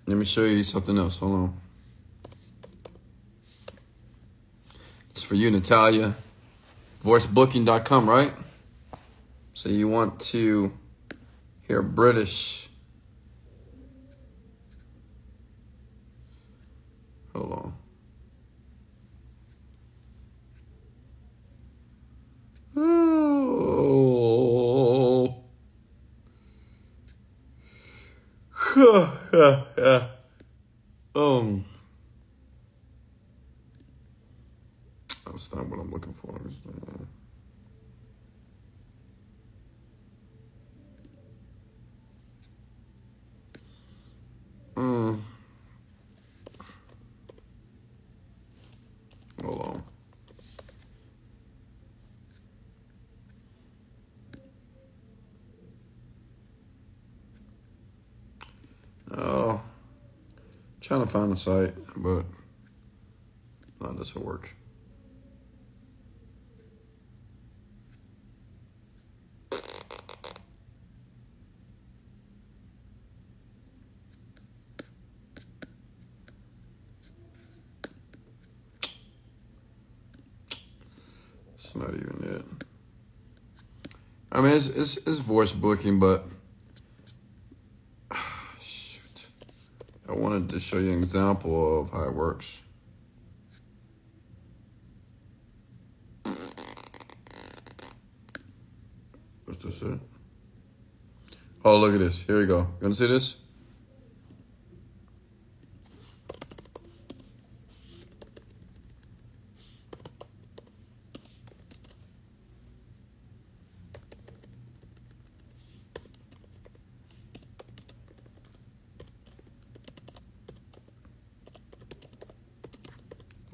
[0.06, 1.20] Let me show you something else.
[1.20, 1.58] Hold on.
[5.12, 6.16] It's for you, Natalia.
[7.04, 8.34] VoiceBooking.com, right?
[9.54, 10.74] So you want to
[11.62, 12.68] hear British.
[17.34, 17.74] Hold on.
[22.76, 25.36] Oh.
[31.16, 31.64] um.
[35.40, 36.38] That's not what I'm looking for.
[44.76, 45.22] Mm.
[49.46, 49.84] On.
[59.18, 59.62] Oh,
[60.82, 62.26] trying to find a site, but
[63.80, 64.54] not this will work.
[81.60, 82.46] It's not even it.
[84.32, 86.26] I mean, it's, it's, it's voice booking, but
[88.60, 89.28] shoot,
[90.08, 92.62] I wanted to show you an example of how it works.
[99.46, 99.84] What's this?
[101.66, 102.22] Oh, look at this.
[102.22, 102.60] Here we go.
[102.60, 103.38] You want to see this?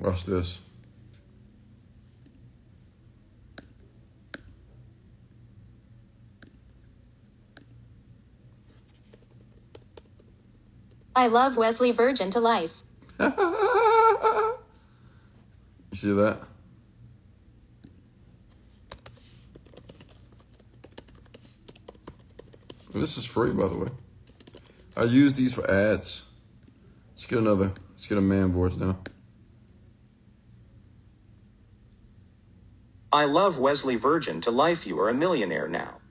[0.06, 0.62] Watch this.
[11.16, 12.84] I love Wesley Virgin to life.
[15.92, 16.40] See that?
[22.94, 23.88] This is free, by the way.
[24.96, 26.26] I use these for ads.
[27.14, 27.74] Let's get another.
[27.90, 29.00] Let's get a man voice now.
[33.16, 34.86] I love Wesley Virgin to life.
[34.86, 36.02] You are a millionaire now.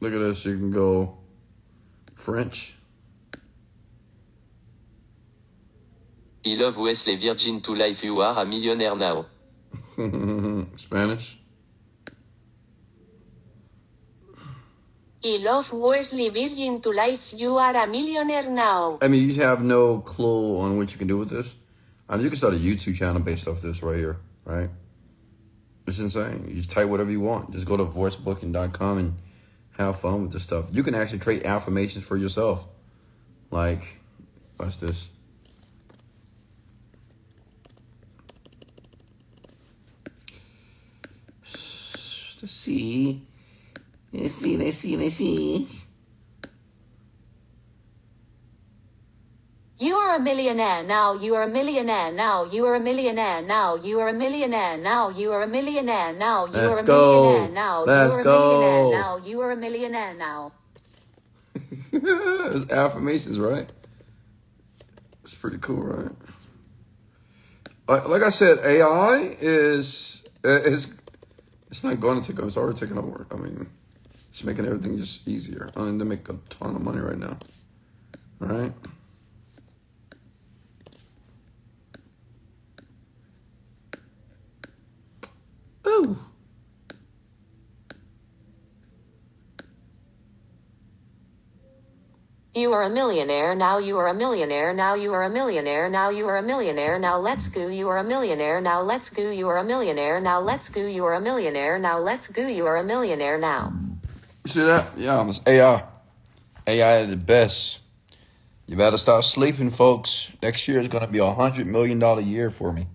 [0.00, 0.44] Look at this.
[0.44, 1.18] You can go
[2.16, 2.74] French.
[6.44, 9.26] I love Wesley Virgin to life you are a millionaire now.
[10.76, 11.38] Spanish.
[15.22, 17.34] I love Wesley Virgin to life.
[17.36, 18.98] You are a millionaire now.
[19.00, 21.54] I mean, you have no clue on what you can do with this.
[22.08, 24.70] I mean, you can start a YouTube channel based off this right here, right?
[25.90, 26.44] It's insane.
[26.46, 27.50] You just type whatever you want.
[27.50, 29.14] Just go to voicebooking.com and
[29.76, 30.70] have fun with this stuff.
[30.72, 32.64] You can actually create affirmations for yourself.
[33.50, 33.98] Like,
[34.56, 35.10] watch this.
[41.42, 43.26] See.
[44.12, 45.68] See, see, see.
[49.80, 51.14] You are a millionaire now.
[51.14, 52.44] You are a millionaire now.
[52.44, 53.76] You are a millionaire now.
[53.76, 55.08] You are a millionaire now.
[55.08, 56.44] You are a millionaire now.
[56.44, 57.84] You are a millionaire now.
[57.84, 59.16] Let's you are a millionaire now.
[59.24, 60.52] You are a millionaire now.
[61.92, 63.72] it's affirmations, right?
[65.22, 66.12] It's pretty cool, right?
[67.88, 70.94] Like, like I said, AI is uh, is
[71.70, 72.48] it's not going to take over.
[72.48, 73.26] It's already taking over.
[73.32, 73.66] I mean,
[74.28, 75.70] it's making everything just easier.
[75.74, 77.38] I mean, they make a ton of money right now.
[78.42, 78.72] All right.
[86.00, 86.18] Ooh.
[92.52, 96.10] You are a millionaire, now you are a millionaire, now you are a millionaire, now
[96.10, 99.46] you are a millionaire, now let's go, you are a millionaire, now let's go, you
[99.48, 102.76] are a millionaire, now let's go, you are a millionaire, now let's go, you are
[102.78, 103.72] a millionaire now.
[104.44, 104.88] You see that?
[104.96, 105.84] Yeah, it's AI.
[106.66, 107.84] AI is the best.
[108.66, 110.32] You better start sleeping, folks.
[110.42, 112.86] Next year is going to be a hundred million dollar year for me,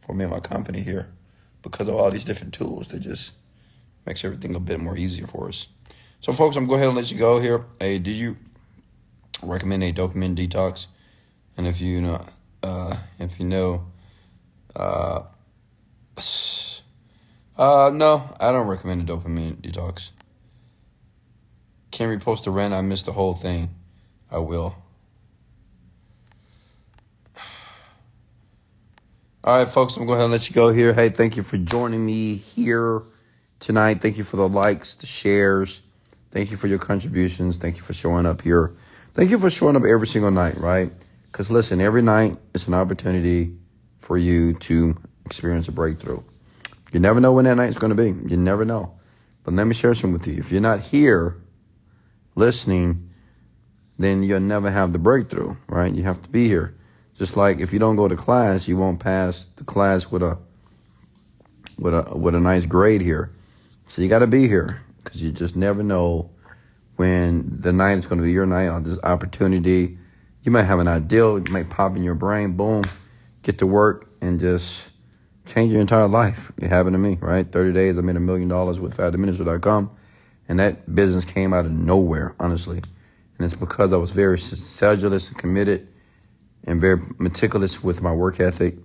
[0.00, 1.08] for me and my company here,
[1.62, 3.34] because of all these different tools that just
[4.06, 5.68] makes everything a bit more easier for us.
[6.20, 7.64] So, folks, I'm going to go ahead and let you go here.
[7.78, 8.36] Hey, did you
[9.42, 10.86] recommend a dopamine detox?
[11.56, 12.26] And if you know,
[12.62, 13.86] uh, if you know,
[14.74, 15.22] uh,
[17.56, 20.10] uh, no, I don't recommend a dopamine detox.
[21.90, 22.74] Can repost the rent.
[22.74, 23.70] I missed the whole thing.
[24.30, 24.76] I will.
[29.44, 30.92] All right, folks, I'm going to let you go here.
[30.92, 33.02] Hey, thank you for joining me here
[33.60, 34.00] tonight.
[34.00, 35.80] Thank you for the likes, the shares.
[36.32, 37.56] Thank you for your contributions.
[37.56, 38.74] Thank you for showing up here.
[39.14, 40.90] Thank you for showing up every single night, right?
[41.30, 43.56] Because listen, every night is an opportunity
[44.00, 46.20] for you to experience a breakthrough.
[46.92, 48.28] You never know when that night's going to be.
[48.28, 48.98] You never know.
[49.44, 50.34] But let me share some with you.
[50.34, 51.36] If you're not here
[52.34, 53.08] listening,
[54.00, 55.94] then you'll never have the breakthrough, right?
[55.94, 56.74] You have to be here.
[57.18, 60.38] Just like if you don't go to class, you won't pass the class with a
[61.76, 63.32] with a with a nice grade here.
[63.88, 66.30] So you got to be here because you just never know
[66.96, 69.98] when the night is going to be your night on this opportunity.
[70.42, 72.82] You might have an ideal, it might pop in your brain, boom,
[73.42, 74.90] get to work and just
[75.46, 76.52] change your entire life.
[76.58, 77.50] It happened to me, right?
[77.50, 79.90] 30 days, I made a million dollars with FatDiminisher.com.
[80.48, 82.78] And that business came out of nowhere, honestly.
[82.78, 85.88] And it's because I was very sedulous and committed
[86.68, 88.76] and very meticulous with my work ethic.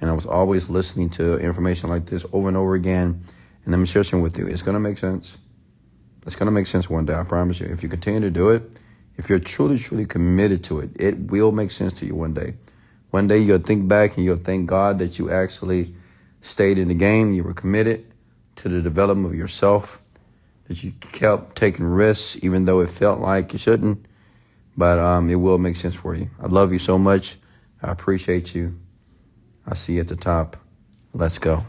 [0.00, 3.24] And I was always listening to information like this over and over again.
[3.64, 4.46] And I'm share something with you.
[4.46, 5.36] It's going to make sense.
[6.24, 7.66] It's going to make sense one day, I promise you.
[7.66, 8.62] If you continue to do it,
[9.16, 12.54] if you're truly, truly committed to it, it will make sense to you one day.
[13.10, 15.94] One day you'll think back and you'll thank God that you actually
[16.42, 17.34] stayed in the game.
[17.34, 18.06] You were committed
[18.56, 20.00] to the development of yourself,
[20.68, 24.06] that you kept taking risks, even though it felt like you shouldn't.
[24.76, 26.30] But um, it will make sense for you.
[26.40, 27.36] I love you so much.
[27.82, 28.78] I appreciate you.
[29.66, 30.56] I see you at the top.
[31.12, 31.66] Let's go.